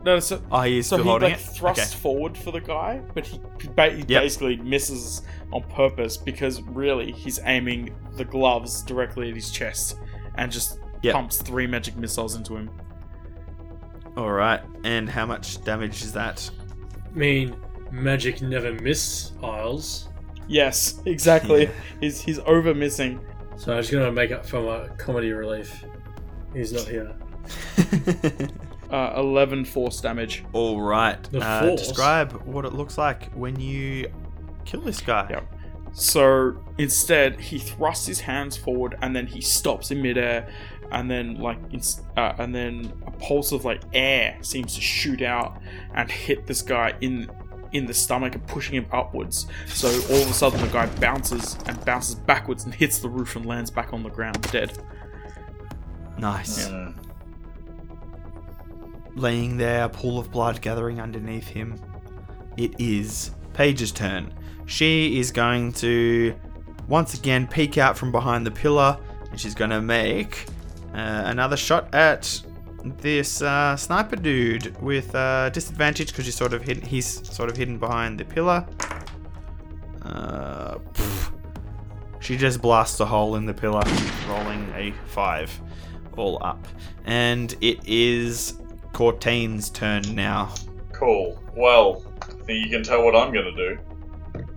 [0.04, 1.40] No, so, Oh, he so he like it.
[1.40, 2.00] thrusts Okay.
[2.02, 4.08] forward for the guy, but he, he, ba- he Yep.
[4.22, 9.98] basically misses on purpose because really he's aiming the gloves directly at his chest
[10.38, 11.14] and just Yep.
[11.14, 12.70] pumps three magic missiles into him.
[14.18, 14.62] All right.
[14.84, 16.50] And how much damage is that?
[17.14, 17.56] I mean,
[17.92, 20.10] magic never miss Isles.
[20.48, 21.64] Yes, exactly.
[21.64, 21.72] Yeah.
[22.02, 23.20] He's he's over missing.
[23.58, 25.84] So I'm just gonna make up for my comedy relief.
[26.54, 27.16] He's not here.
[28.88, 30.46] Uh, 11 force damage.
[30.54, 31.22] All right.
[31.32, 31.88] The Uh, force?
[31.88, 34.12] describe what it looks like when you
[34.64, 35.26] kill this guy.
[35.32, 35.55] Yep.
[35.98, 40.50] So instead, he thrusts his hands forward and then he stops in midair,
[40.92, 45.22] and then like, ins- uh, and then a pulse of like air seems to shoot
[45.22, 45.62] out
[45.94, 47.32] and hit this guy in
[47.72, 49.48] in the stomach and pushing him upwards.
[49.68, 53.38] So all of a sudden, the guy bounces and bounces backwards and hits the roof
[53.38, 54.78] and lands back on the ground dead.
[56.18, 56.68] Nice.
[56.68, 56.94] Mm.
[59.16, 61.80] Laying there, a pool of blood gathering underneath him.
[62.58, 64.34] It is Paige's turn.
[64.66, 66.36] She is going to
[66.88, 68.98] once again peek out from behind the pillar,
[69.30, 70.46] and she's going to make
[70.94, 72.42] uh, another shot at
[72.84, 76.86] this uh, sniper dude with uh, disadvantage because he's sort of hidden.
[76.86, 78.66] He's sort of hidden behind the pillar.
[80.04, 80.78] Uh,
[82.20, 83.84] she just blasts a hole in the pillar,
[84.28, 85.60] rolling a five,
[86.16, 86.68] all up,
[87.06, 88.60] and it is
[88.94, 90.54] Cortain's turn now.
[90.94, 91.40] Cool.
[91.56, 93.78] Well, I think you can tell what I'm gonna do.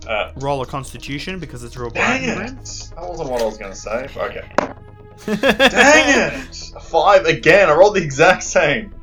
[0.07, 2.59] Uh, Roll a Constitution because it's real dang blind.
[2.59, 2.89] it!
[2.95, 4.07] That wasn't what I was gonna say.
[4.15, 4.49] Okay.
[4.57, 6.71] Dang Dang it!
[6.75, 7.69] A five again.
[7.69, 8.93] I rolled the exact same.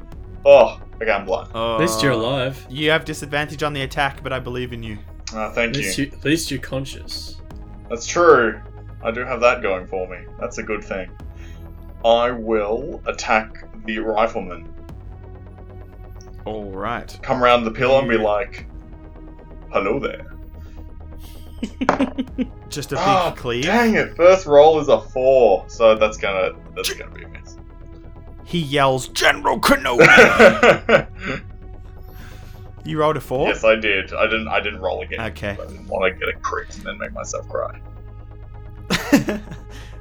[0.44, 1.51] Oh, okay, I'm blind.
[1.55, 2.64] Oh, At least you're alive.
[2.70, 4.99] You have disadvantage on the attack, but I believe in you.
[5.34, 6.07] Uh, At thank least, you.
[6.07, 7.40] you, at least you're conscious.
[7.90, 8.61] That's true.
[9.03, 10.18] I do have that going for me.
[10.40, 11.11] That's a good thing.
[12.05, 14.72] I will attack the rifleman.
[16.44, 17.16] All right.
[17.22, 18.66] Come around the pillar and be like,
[19.72, 20.32] "Hello there."
[22.68, 23.64] Just a big Ah, cleave.
[23.64, 24.16] Dang it!
[24.16, 27.57] First roll is a four, so that's gonna that's gonna be a miss.
[28.44, 30.07] He yells, General Kenobi!
[32.84, 33.48] you rolled a four?
[33.48, 34.12] Yes, I did.
[34.12, 34.48] I didn't.
[34.48, 35.20] I didn't roll again.
[35.20, 35.50] Okay.
[35.50, 37.80] I didn't want to get a crit and then make myself cry.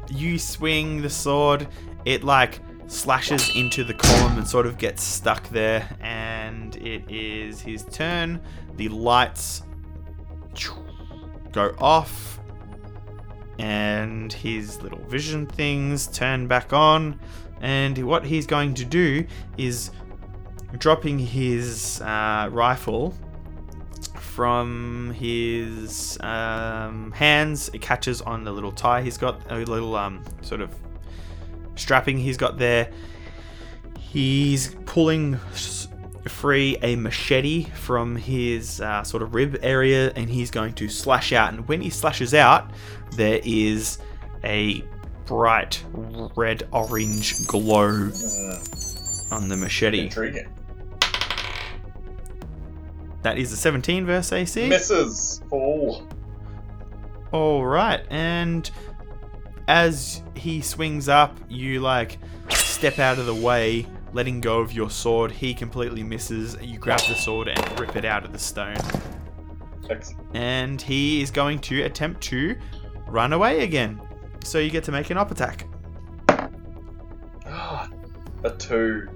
[0.10, 1.68] you swing the sword,
[2.06, 7.62] it like slashes into the column and sort of gets stuck there, and it is
[7.62, 8.42] his turn.
[8.76, 9.64] The lights
[11.56, 12.40] go off,
[13.58, 17.20] and his little vision things turn back on.
[17.62, 19.26] And what he's going to do
[19.58, 19.90] is
[20.78, 23.16] dropping his uh, rifle
[24.20, 27.70] from his um, hands.
[27.74, 30.76] It catches on the little tie he's got, a little um, sort of
[31.76, 32.92] strapping he's got there.
[33.98, 35.40] He's pulling
[36.28, 41.32] free a machete from his uh, sort of rib area and he's going to slash
[41.34, 41.54] out.
[41.54, 42.72] And when he slashes out,
[43.12, 44.00] there is
[44.44, 44.84] a
[45.26, 48.12] bright red orange glow
[49.32, 50.02] on the machete.
[50.02, 50.48] intriguing.
[53.24, 54.70] That is a 17 versus AC.
[54.70, 55.42] Misses.
[55.50, 56.08] Fool.
[57.32, 58.70] All right, and
[59.68, 62.20] as he swings up, you like
[62.52, 65.30] step out of the way, letting go of your sword.
[65.30, 66.58] He completely misses.
[66.62, 68.78] You grab the sword and rip it out of the stone.
[70.34, 72.56] And he is going to attempt to
[73.08, 74.02] run away again.
[74.44, 75.68] So you get to make an op attack.
[77.46, 77.90] Ah,
[78.46, 79.10] a two.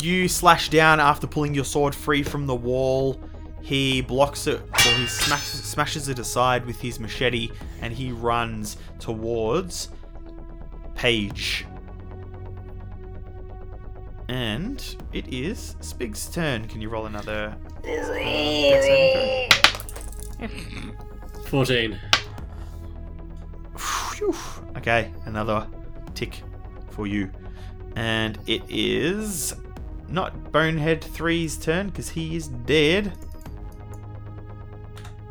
[0.00, 3.20] You slash down after pulling your sword free from the wall.
[3.60, 8.78] He blocks it, or he smashes, smashes it aside with his machete, and he runs
[8.98, 9.90] towards
[10.96, 11.66] Paige.
[14.32, 16.66] And it is Spig's turn.
[16.66, 17.54] Can you roll another?
[21.44, 22.00] Fourteen.
[23.76, 24.34] Phew.
[24.78, 25.68] Okay, another
[26.14, 26.42] tick
[26.92, 27.30] for you.
[27.94, 29.54] And it is
[30.08, 33.12] not Bonehead 3's turn because he is dead.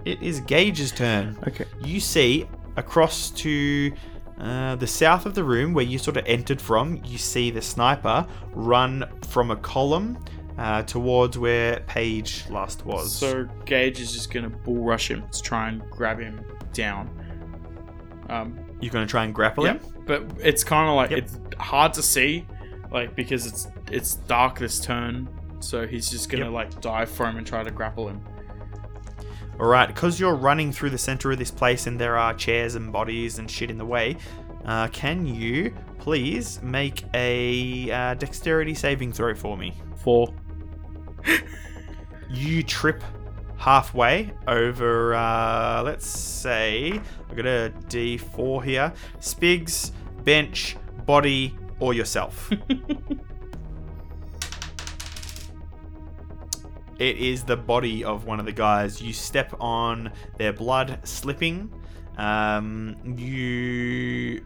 [0.05, 1.39] It is Gage's turn.
[1.47, 1.65] Okay.
[1.83, 3.91] You see across to
[4.41, 7.61] uh, the south of the room where you sort of entered from, you see the
[7.61, 10.17] sniper run from a column
[10.57, 13.13] uh, towards where Paige last was.
[13.15, 17.09] So Gage is just gonna bull rush him to try and grab him down.
[18.29, 19.81] Um, you're going to try and grapple yeah, him?
[20.05, 21.19] but it's kind of like Yep.
[21.19, 22.47] it's hard to see,
[22.91, 25.27] like because it's it's dark this turn.
[25.59, 26.53] So he's just gonna Yep.
[26.53, 28.21] like dive for him and try to grapple him.
[29.59, 32.91] Alright, because you're running through the center of this place and there are chairs and
[32.91, 34.17] bodies and shit in the way,
[34.65, 39.73] uh, can you please make a uh, dexterity saving throw for me?
[39.97, 40.33] Four.
[42.33, 43.03] You trip
[43.57, 49.91] halfway over, uh, let's say, I've got a d4 here Spigs,
[50.23, 52.49] bench, body, or yourself.
[57.01, 59.01] It is the body of one of the guys.
[59.01, 61.73] You step on their blood, slipping.
[62.15, 64.45] Um, you.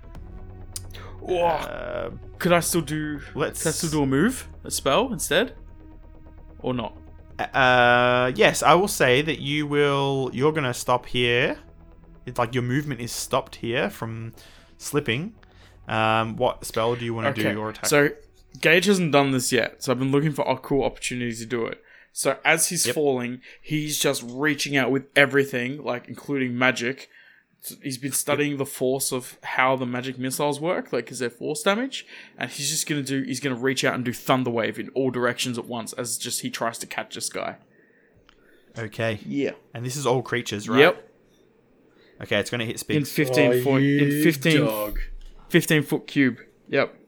[1.27, 3.19] Oh, Uh, could I still do?
[3.35, 3.61] let's.
[3.61, 5.53] Could I still do a move, a spell instead,
[6.59, 6.95] or not?
[7.53, 10.29] Uh, yes, I will say that you will.
[10.31, 11.57] You're gonna stop here.
[12.25, 14.31] It's like your movement is stopped here from
[14.77, 15.33] slipping.
[15.89, 17.87] Um, what spell do you want to do or attack?
[17.87, 18.11] So
[18.61, 21.65] Gage hasn't done this yet, so I've been looking for a cool opportunity to do
[21.65, 21.81] it.
[22.18, 22.95] So as he's Yep.
[22.95, 27.09] falling, he's just reaching out with everything, like including magic.
[27.84, 31.61] He's been studying the force of how the magic missiles work, like is there force
[31.63, 32.05] damage,
[32.38, 33.24] and he's just gonna do.
[33.24, 36.39] He's gonna reach out and do thunder wave in all directions at once, as just
[36.39, 37.57] he tries to catch this guy.
[38.78, 39.51] okay, Yeah.
[39.74, 40.80] and this is all creatures, right?
[40.80, 41.11] Yep.
[42.24, 43.07] Okay, it's gonna hit In Spigs.
[43.09, 43.84] fifteen Oh, foot.
[43.84, 44.99] In 15, dog.
[45.49, 46.38] 15 foot cube.
[46.70, 46.93] Yep.
[46.93, 46.99] Yep.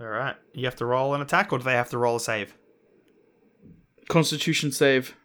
[0.00, 0.36] All right.
[0.52, 2.54] You have to roll an attack, or do they have to roll a save?
[4.08, 5.16] Constitution save.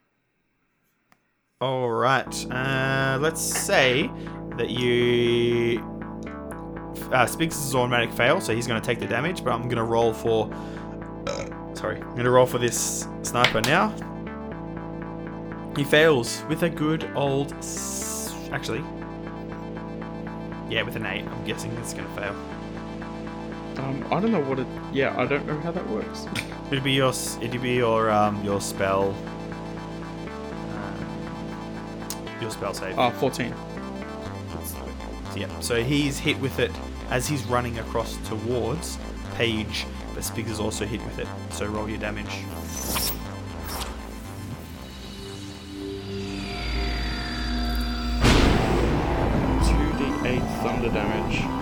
[1.59, 2.51] All right.
[2.51, 4.09] Uh, let's say
[4.57, 5.80] that you.
[7.11, 9.43] Uh, Spigs is automatic fail, so he's going to take the damage.
[9.43, 10.49] But I'm going to roll for.
[11.74, 13.89] sorry, I'm going to roll for this sniper now.
[15.76, 17.53] He fails with a good old.
[17.55, 18.84] S- actually,
[20.69, 21.26] yeah, with an eight.
[21.26, 22.36] I'm guessing it's going to fail.
[23.78, 24.67] Um, I don't know what it.
[24.93, 26.28] Yeah, I don't know how that works.
[26.72, 27.13] It'd be your.
[27.41, 29.15] It'd be your um your spell.
[30.74, 32.97] Um, your spell save.
[32.97, 33.53] Ah, 14.
[35.36, 35.59] Yeah.
[35.59, 36.72] So he's hit with it
[37.09, 38.97] as he's running across towards
[39.36, 41.28] Paige, but is also hit with it.
[41.51, 42.26] So roll your damage.
[49.65, 51.61] Two d8 thunder damage.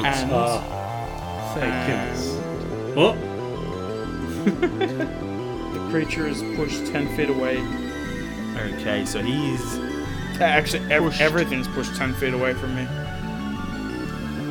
[0.00, 0.06] Eight.
[0.06, 2.36] And Ah, thank goodness.
[2.96, 3.16] What?
[5.72, 7.58] the creature is pushed 10 feet away.
[8.74, 9.04] okay.
[9.04, 9.60] So he's
[10.40, 11.20] Uh, Actually, ev- Pushed.
[11.20, 12.82] everything's pushed 10 feet away from me.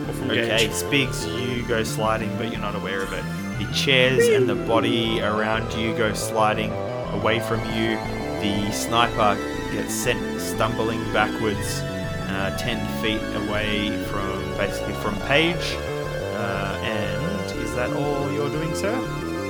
[0.07, 0.45] Or from okay.
[0.67, 0.71] Gage.
[0.71, 3.23] Spigs, you go sliding, but you're not aware of it.
[3.57, 6.71] The chairs and the body around you go sliding
[7.13, 7.97] away from you.
[8.39, 9.35] The sniper
[9.73, 11.79] gets sent stumbling backwards,
[12.29, 15.75] uh, ten feet away from basically from Paige.
[16.35, 18.93] Uh, and is that all you're doing, sir?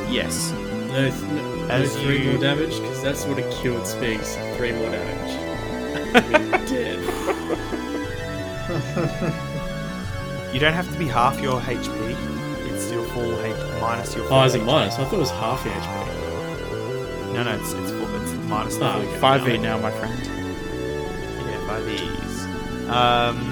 [0.10, 0.52] Yes.
[0.52, 4.38] No, th- no, As no three you- more damage because that's what it killed Spigs.
[4.58, 5.34] Three more damage.
[6.70, 7.00] Dead.
[10.54, 12.16] You don't have to be half your HP.
[12.74, 14.26] It's your full H minus your.
[14.28, 14.96] Full Oh, is it minus?
[14.98, 17.34] I thought it was half your HP.
[17.34, 18.16] No, no, it's it's full.
[18.24, 19.02] It's minus the Oh, full.
[19.10, 19.20] okay.
[19.20, 20.20] Five V now, my friend.
[20.26, 22.46] Yeah, by these.
[22.90, 23.49] Um,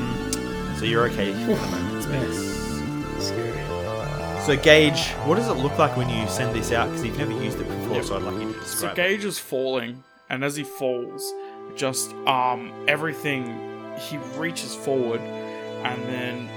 [0.77, 2.03] so you're okay for the moment.
[2.03, 3.27] Space.
[3.27, 4.41] Scary.
[4.45, 6.87] So Gage, what does it look like when you send this out?
[6.89, 8.91] Because you've never used it before, so I'd like you to So describe.
[8.91, 8.95] it.
[8.95, 11.33] So, Gage is falling, and as he falls,
[11.75, 13.59] just um everything
[13.99, 16.47] he reaches forward, and then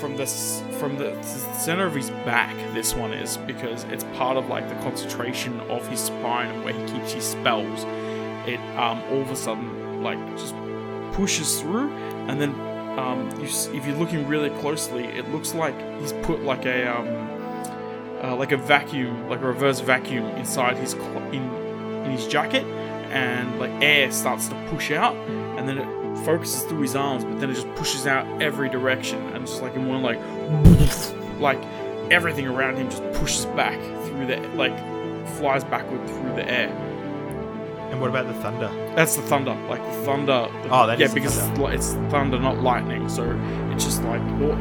[0.00, 0.24] from the
[0.78, 4.74] from the center of his back, this one is because it's part of like the
[4.76, 7.84] concentration of his spine and where he keeps his spells.
[8.48, 10.54] It um all of a sudden like just
[11.12, 11.90] pushes through,
[12.28, 12.54] and then
[12.98, 17.08] um you if you're looking really closely, it looks like he's put like a um
[18.22, 21.42] uh, like a vacuum, like a reverse vacuum inside his cl- in
[22.04, 22.64] in his jacket,
[23.10, 25.16] and like air starts to push out,
[25.58, 29.18] and then it focuses through his arms, but then it just pushes out every direction,
[29.34, 30.18] and just like in one like
[31.40, 31.62] like
[32.10, 34.76] everything around him just pushes back through the like
[35.38, 36.79] flies backward through the air.
[37.90, 38.68] And what about the thunder?
[38.94, 40.48] That's the thunder, like the thunder.
[40.70, 41.72] Oh, that yeah, is because thunder.
[41.72, 43.08] it's, it's thunder, not lightning.
[43.08, 43.24] So
[43.72, 44.52] it's just like oh,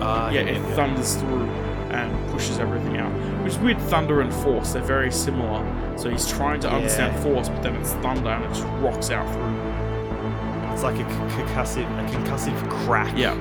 [0.00, 1.48] Uh, yeah, it thunders through
[1.90, 3.10] and pushes everything out.
[3.42, 3.80] Which is weird.
[3.82, 5.64] Thunder and force, they're very similar.
[5.98, 9.26] So he's trying to understand force, but then it's thunder and it just rocks out
[9.32, 10.72] through.
[10.72, 13.32] It's like a concussive, a concussive crack Yeah.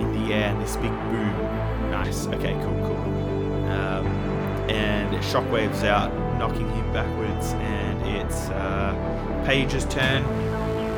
[0.00, 1.90] in the air and this big boom.
[1.92, 2.26] Nice.
[2.26, 2.96] Okay, cool, cool.
[3.70, 4.06] Um,
[4.68, 10.24] and shockwaves out, knocking him backwards, and it's uh, Paige's turn.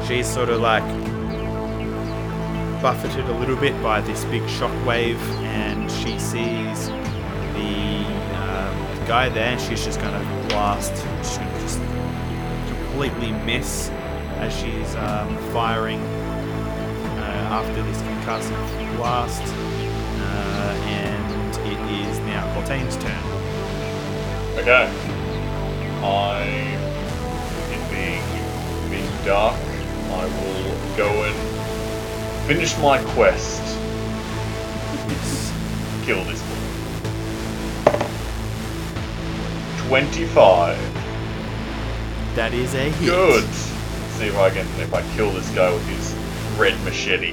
[0.06, 0.84] She's sort of like
[2.80, 6.88] buffeted a little bit by this big shockwave, and she sees
[7.56, 8.04] the
[8.36, 10.92] um, guy there, and she's just gonna blast.
[11.22, 11.78] She's gonna just
[12.68, 13.90] completely miss
[14.38, 19.42] as she's um, firing uh, after this concussive blast.
[20.20, 23.24] Uh, and it is now Cortaine's turn.
[24.58, 24.88] Okay.
[26.00, 26.77] I,
[29.24, 29.54] dark,
[30.10, 33.62] I will go and finish my quest.
[36.04, 36.58] Kill this one.
[39.88, 40.78] Twenty-five.
[42.34, 43.06] That is a hit.
[43.06, 43.44] Good.
[43.44, 46.14] See if I can if I kill this guy with his
[46.58, 47.32] red machete.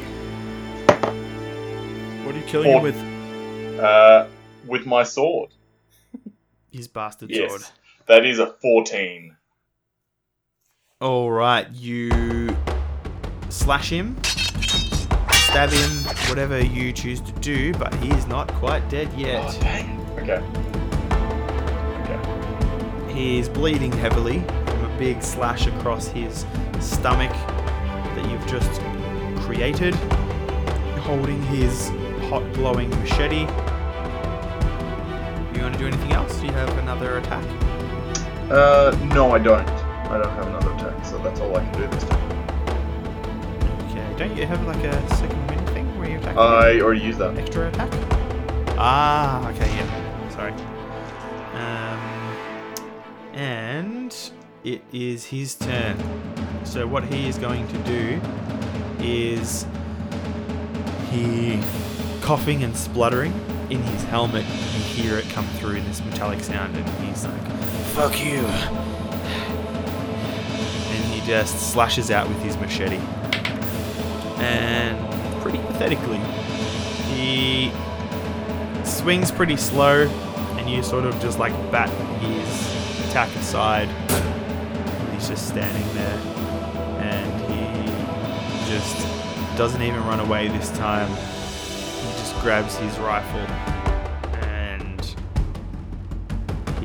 [2.26, 3.80] What are you killing Four- him with?
[3.80, 4.28] Uh,
[4.68, 5.52] with my sword.
[6.72, 7.50] His bastard Yes.
[7.50, 7.62] sword.
[8.08, 9.36] That is a fourteen.
[11.02, 12.56] All right, you
[13.50, 15.92] slash him, stab him,
[16.30, 19.44] whatever you choose to do, but he is not quite dead yet.
[19.46, 20.00] Oh dang.
[20.20, 20.42] Okay.
[22.00, 23.14] Okay.
[23.14, 26.46] He is bleeding heavily from a big slash across his
[26.80, 28.80] stomach that you've just
[29.42, 29.96] created,
[31.02, 31.90] holding his
[32.30, 33.42] hot glowing machete.
[35.54, 36.40] You want to do anything else?
[36.40, 37.44] Do you have another attack?
[38.50, 39.68] Uh, no, I don't.
[40.06, 40.75] I don't have another attack,
[41.16, 42.32] so that's all I can do this time.
[43.90, 44.16] Okay.
[44.18, 46.36] Don't you have like a second wind thing where you attack?
[46.36, 47.38] I already used that.
[47.38, 47.90] extra attack?
[48.78, 50.30] Ah, okay, yeah.
[50.30, 50.52] Sorry.
[51.54, 52.02] Um,
[53.34, 54.32] and
[54.66, 55.98] it is his turn.
[56.66, 58.20] So what he is going to do
[59.00, 59.66] is
[61.12, 61.62] he
[62.22, 63.34] coughing and spluttering
[63.70, 64.44] in his helmet.
[64.44, 67.48] You hear it come through in this metallic sound, and he's like,
[67.94, 68.44] "Fuck you!"
[71.26, 73.00] Just slashes out with his machete.
[74.38, 76.20] And pretty pathetically,
[77.16, 77.72] he
[78.84, 80.08] swings pretty slow,
[80.58, 81.90] and you sort of just like bat
[82.22, 83.88] his attack aside.
[85.14, 86.20] He's just standing there,
[87.02, 88.96] and he just
[89.58, 91.10] doesn't even run away this time.
[91.10, 93.40] He just grabs his rifle,
[94.44, 95.16] and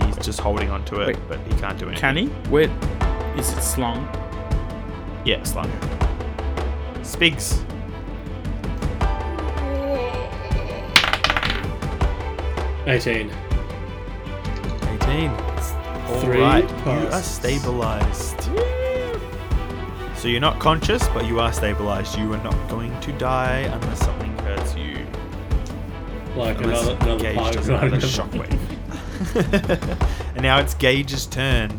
[0.03, 1.29] he's just holding onto it, Wait.
[1.29, 2.01] but he can't do anything.
[2.01, 2.27] Can he?
[2.49, 2.71] Where
[3.37, 4.09] is it slung?
[5.25, 5.71] Yeah, slung.
[7.03, 7.63] Spigs.
[12.87, 13.31] Eighteen.
[15.03, 15.31] 18.
[16.21, 18.43] Three Alright, you are stabilized.
[20.17, 22.19] So you're not conscious, but you are stabilized.
[22.19, 25.07] You are not going to die unless something hurts you.
[26.37, 28.59] Like Unless another another Gage part does another shockwave.
[30.35, 31.79] and now it's Gage's turn.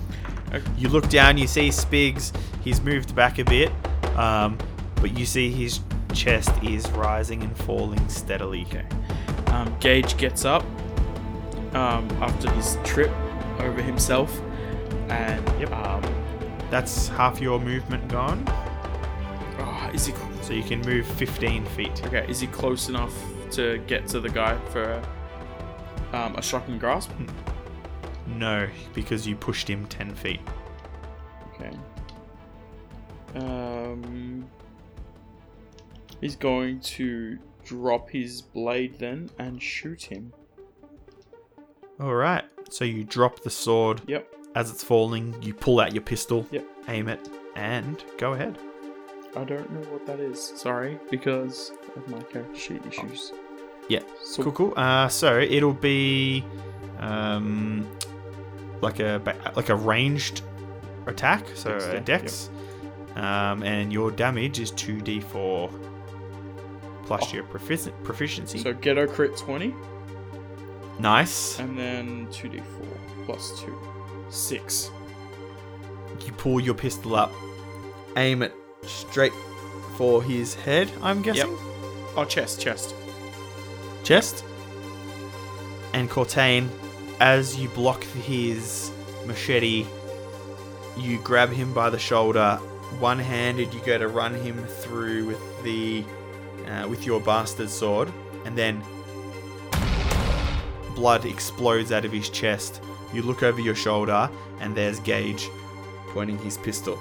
[0.78, 2.32] You look down, you see Spigs.
[2.62, 3.72] He's moved back a bit,
[4.16, 4.58] um,
[4.96, 5.80] but you see his
[6.14, 8.66] chest is rising and falling steadily.
[8.68, 8.86] Okay.
[9.48, 10.64] Um, Gage gets up
[11.74, 13.12] um, after his trip
[13.60, 14.40] over himself,
[15.10, 15.72] and Yep.
[15.74, 16.04] um,
[16.70, 18.46] That's half your movement gone.
[19.94, 22.02] is he So you can move 15 feet.
[22.06, 22.26] okay?
[22.30, 23.14] Is he close enough
[23.52, 25.02] to get to the guy for
[26.14, 27.12] um, a shocking grasp?
[28.26, 30.40] No, because you pushed him 10 feet.
[33.36, 34.46] Um,
[36.20, 40.34] he's going to drop his blade then and shoot him.
[42.00, 42.44] All right.
[42.70, 44.34] So you drop the sword Yep.
[44.56, 45.36] as it's falling.
[45.42, 46.66] You pull out your pistol, Yep.
[46.88, 48.58] aim it, and go ahead.
[49.36, 50.42] I don't know what that is.
[50.42, 53.32] Sorry, because of my character sheet issues.
[53.88, 54.02] Yeah.
[54.24, 54.74] So Cool, cool.
[54.76, 56.44] Uh, so it'll be
[57.00, 57.88] um,
[58.82, 59.22] like a
[59.56, 60.42] like a ranged
[61.08, 62.50] attack, so Dex, a dex,
[63.16, 65.70] um, and your damage is two d4
[67.06, 67.36] plus Oh.
[67.36, 68.60] your profici- proficiency.
[68.60, 69.74] So ghetto crit twenty,
[71.00, 71.60] nice.
[71.60, 73.78] and then two d four plus two,
[74.30, 74.90] six.
[76.26, 77.32] You pull your pistol up,
[78.18, 78.54] aim it
[78.84, 79.34] straight
[79.98, 80.90] for his head.
[81.02, 81.60] I'm guessing Yep.
[82.16, 82.94] Oh, chest, chest.
[84.04, 84.44] chest.
[85.94, 86.70] And Cortain,
[87.20, 88.92] as you block his
[89.26, 89.86] machete,
[90.98, 92.60] you grab him by the shoulder.
[93.00, 96.04] One-handed, you go to run him through with the
[96.68, 98.12] uh, with your bastard sword,
[98.46, 98.84] and then
[100.96, 102.82] blood explodes out of his chest.
[103.14, 104.30] You look over your shoulder,
[104.60, 105.50] and there's Gage
[106.10, 107.00] pointing his pistol.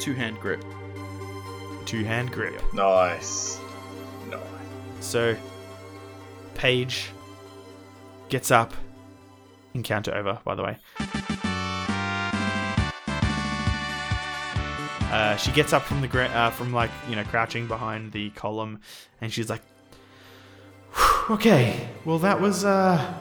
[0.00, 0.64] Two hand grip.
[1.86, 2.62] Two-hand grip.
[2.72, 3.60] Nice.
[4.30, 4.40] Nice.
[5.00, 5.36] So,
[6.54, 7.10] Paige
[8.30, 8.72] gets up.
[9.74, 10.78] Encounter over, by the way.
[15.14, 18.30] Uh, she gets up from the gra- uh, from like you know crouching behind the
[18.30, 18.80] column,
[19.20, 19.62] and she's like,
[21.30, 23.14] "Okay, well that was uh,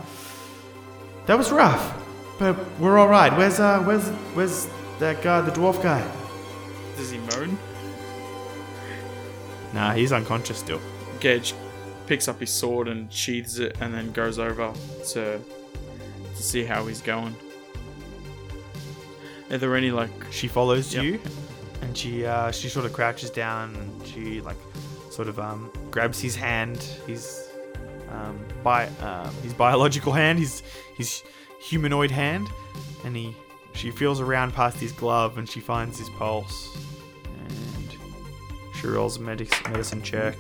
[1.28, 1.94] that was rough,
[2.40, 3.32] but we're all right.
[3.38, 4.68] Where's uh, where's where's
[4.98, 6.02] that guy, the dwarf guy?
[6.98, 7.58] Does he moan?
[9.74, 10.82] Nah, he's unconscious still.
[11.20, 11.54] Gage
[12.08, 14.74] picks up his sword and sheathes it, and then goes over
[15.14, 17.36] to to see how he's going.
[19.52, 21.04] Are there any like she follows Yep.
[21.04, 21.20] you
[21.84, 24.58] and she uh, she sort of crouches down and she like
[25.10, 26.78] sort of um, grabs his hand.
[27.06, 27.50] His
[28.12, 30.64] um, bi- um, his biological hand his
[30.96, 31.24] his
[31.60, 32.48] humanoid hand.
[33.06, 33.36] And he
[33.74, 36.76] she feels around past his glove and she finds his pulse.
[37.46, 37.90] And
[38.80, 40.38] she rolls a medic- medicine check.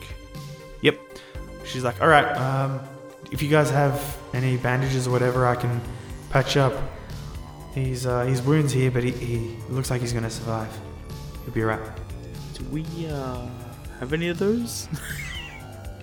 [0.81, 0.99] Yep.
[1.65, 2.79] She's like all right um,
[3.31, 5.81] if you guys have any bandages or whatever i can
[6.29, 6.73] patch up.
[7.73, 10.69] He's uh, his wounds here, but he, he looks like he's gonna survive.
[11.43, 11.81] He'll be alright.
[12.53, 13.45] do we uh
[13.99, 14.87] have any of those?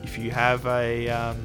[0.03, 1.39] If you have a um,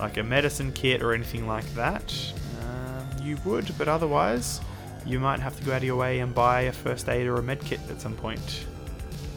[0.00, 2.12] like a medicine kit or anything like that,
[2.60, 3.72] um, you would.
[3.78, 4.60] But otherwise,
[5.06, 7.36] you might have to go out of your way and buy a first aid or
[7.36, 8.66] a med kit at some point.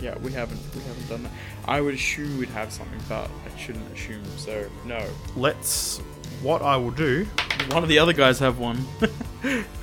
[0.02, 1.32] yeah, we haven't we haven't done that.
[1.66, 4.24] I would assume we'd have something, but I shouldn't assume.
[4.38, 5.08] So no.
[5.36, 6.00] Let's.
[6.42, 7.26] What I will do.
[7.70, 8.84] One of the other guys have one.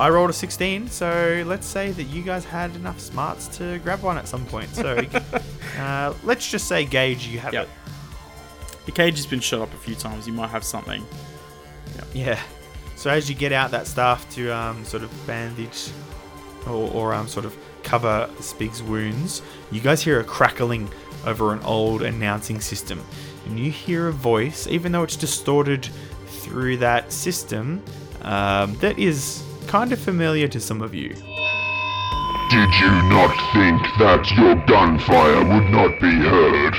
[0.00, 4.02] I rolled a 16, so let's say that you guys had enough smarts to grab
[4.02, 4.74] one at some point.
[4.74, 4.96] So
[5.78, 7.64] uh, let's just say, Gage, you have Yep.
[7.64, 8.86] it.
[8.86, 10.26] the cage has been shut up a few times.
[10.26, 11.04] You might have something.
[12.14, 12.40] Yeah.
[12.96, 15.90] So as you get out that stuff to um, sort of bandage
[16.66, 20.88] or, or um, sort of cover Spig's wounds, you guys hear a crackling
[21.26, 23.02] over an old announcing system.
[23.44, 25.86] And you hear a voice, even though it's distorted
[26.26, 27.82] through that system,
[28.22, 31.14] um, that is kind of familiar to some of you.
[32.50, 36.74] Did you not think that your gunfire would not be heard?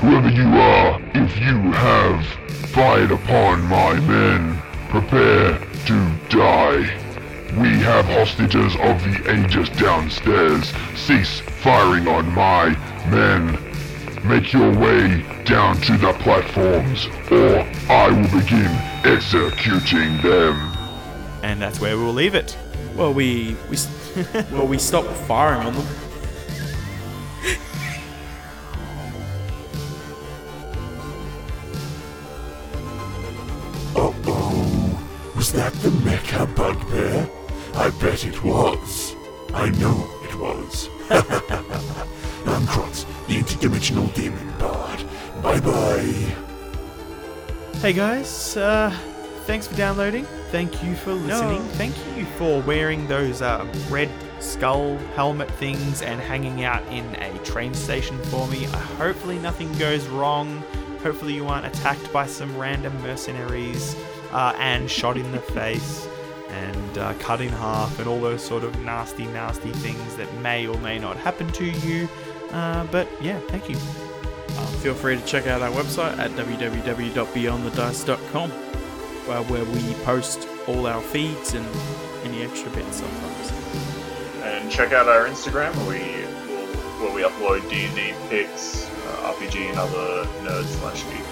[0.00, 2.24] Whoever you are, if you have
[2.70, 6.98] fired upon my men, prepare to die.
[7.60, 10.72] We have hostages of the ages downstairs.
[10.94, 12.70] Cease firing on my
[13.10, 13.58] men.
[14.24, 18.70] Make your way down to the platforms, or I will begin
[19.04, 20.71] executing them.
[21.42, 22.56] And that's where we'll leave it.
[22.96, 23.76] Well, we we
[24.52, 25.86] well we stopped firing on them.
[33.94, 35.32] Uh-oh.
[35.36, 37.28] Was that the mecha bugbear?
[37.74, 39.14] I bet it was.
[39.54, 40.88] I know it was.
[41.10, 45.04] I'm Krotz, the interdimensional demon bard.
[45.42, 46.36] Bye-bye.
[47.80, 48.96] Hey guys, uh,
[49.42, 50.24] thanks for downloading.
[50.50, 51.58] Thank you for listening.
[51.62, 51.68] No.
[51.74, 54.10] Thank you for wearing those uh, red
[54.40, 58.66] skull helmet things and hanging out in a train station for me.
[58.66, 60.62] Uh, hopefully, nothing goes wrong.
[61.02, 63.96] Hopefully, you aren't attacked by some random mercenaries
[64.32, 66.06] uh, and shot in the face.
[66.50, 70.66] and uh, cut in half and all those sort of nasty, nasty things that may
[70.66, 72.06] or may not happen to you.
[72.50, 73.76] Uh, but yeah, thank you.
[73.76, 78.52] Uh, feel free to check out our website at www.beyondthedice.com,
[79.32, 81.66] uh, where we post all our feeds and
[82.24, 83.52] any extra bits sometimes.
[84.42, 86.22] And check out our Instagram where we
[87.02, 91.26] where we upload D and D pics, uh, RPG, and other nerd slash geek.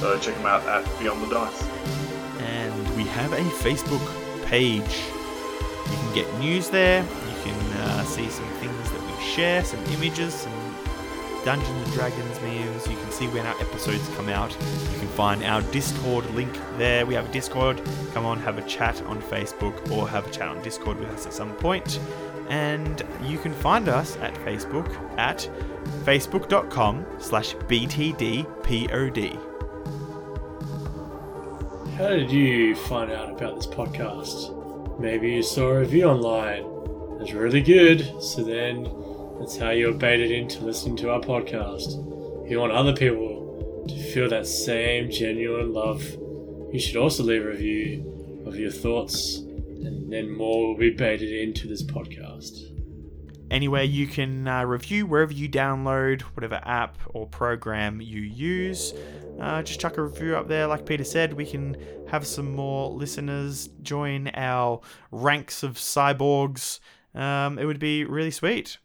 [0.00, 1.62] So check them out at Beyond the Dice.
[2.40, 4.04] and we have a Facebook
[4.46, 5.02] page.
[5.90, 7.02] You can get news there.
[7.02, 10.76] You can uh, see some things that we share, some images, some
[11.44, 12.86] Dungeons and Dragons memes.
[12.88, 14.50] You can see when our episodes come out.
[14.92, 17.06] You can find our Discord link there.
[17.06, 17.80] We have a Discord.
[18.12, 21.26] Come on, have a chat on Facebook or have a chat on Discord with us
[21.26, 22.00] at some point.
[22.48, 25.48] And you can find us at Facebook at
[26.04, 29.38] facebook.com slash btdpod.
[31.96, 34.98] How did you find out about this podcast?
[34.98, 36.64] Maybe you saw a review online.
[37.22, 38.88] It's really good, so then
[39.38, 42.13] that's how you're baited into listening to our podcast.
[42.46, 46.02] You want other people to feel that same genuine love,
[46.72, 51.32] you should also leave a review of your thoughts, and then more will be baited
[51.32, 52.70] into this podcast.
[53.50, 58.92] Anyway, you can uh, review wherever you download, whatever app or program you use.
[59.40, 60.66] Uh, just chuck a review up there.
[60.66, 61.76] Like Peter said, we can
[62.08, 64.80] have some more listeners join our
[65.10, 66.80] ranks of cyborgs.
[67.14, 68.78] Um, it would be really sweet.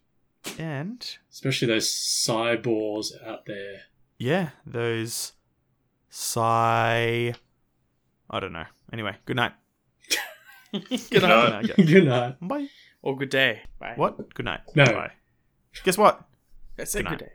[0.58, 3.82] And Especially those cyborgs out there.
[4.18, 5.32] yeah, those
[6.08, 7.32] psy.
[8.32, 8.64] I don't know.
[8.92, 9.52] Anyway, good night.
[10.72, 11.10] Good night.
[11.10, 11.86] Good night.
[11.86, 12.36] Good night.
[12.40, 12.68] Bye.
[13.02, 13.62] Or good day.
[13.80, 13.94] Bye.
[13.96, 14.32] What?
[14.34, 14.60] Good night.
[14.76, 14.84] No.
[14.84, 15.10] Bye.
[15.82, 16.22] Guess what?
[16.78, 17.32] I said Good good day.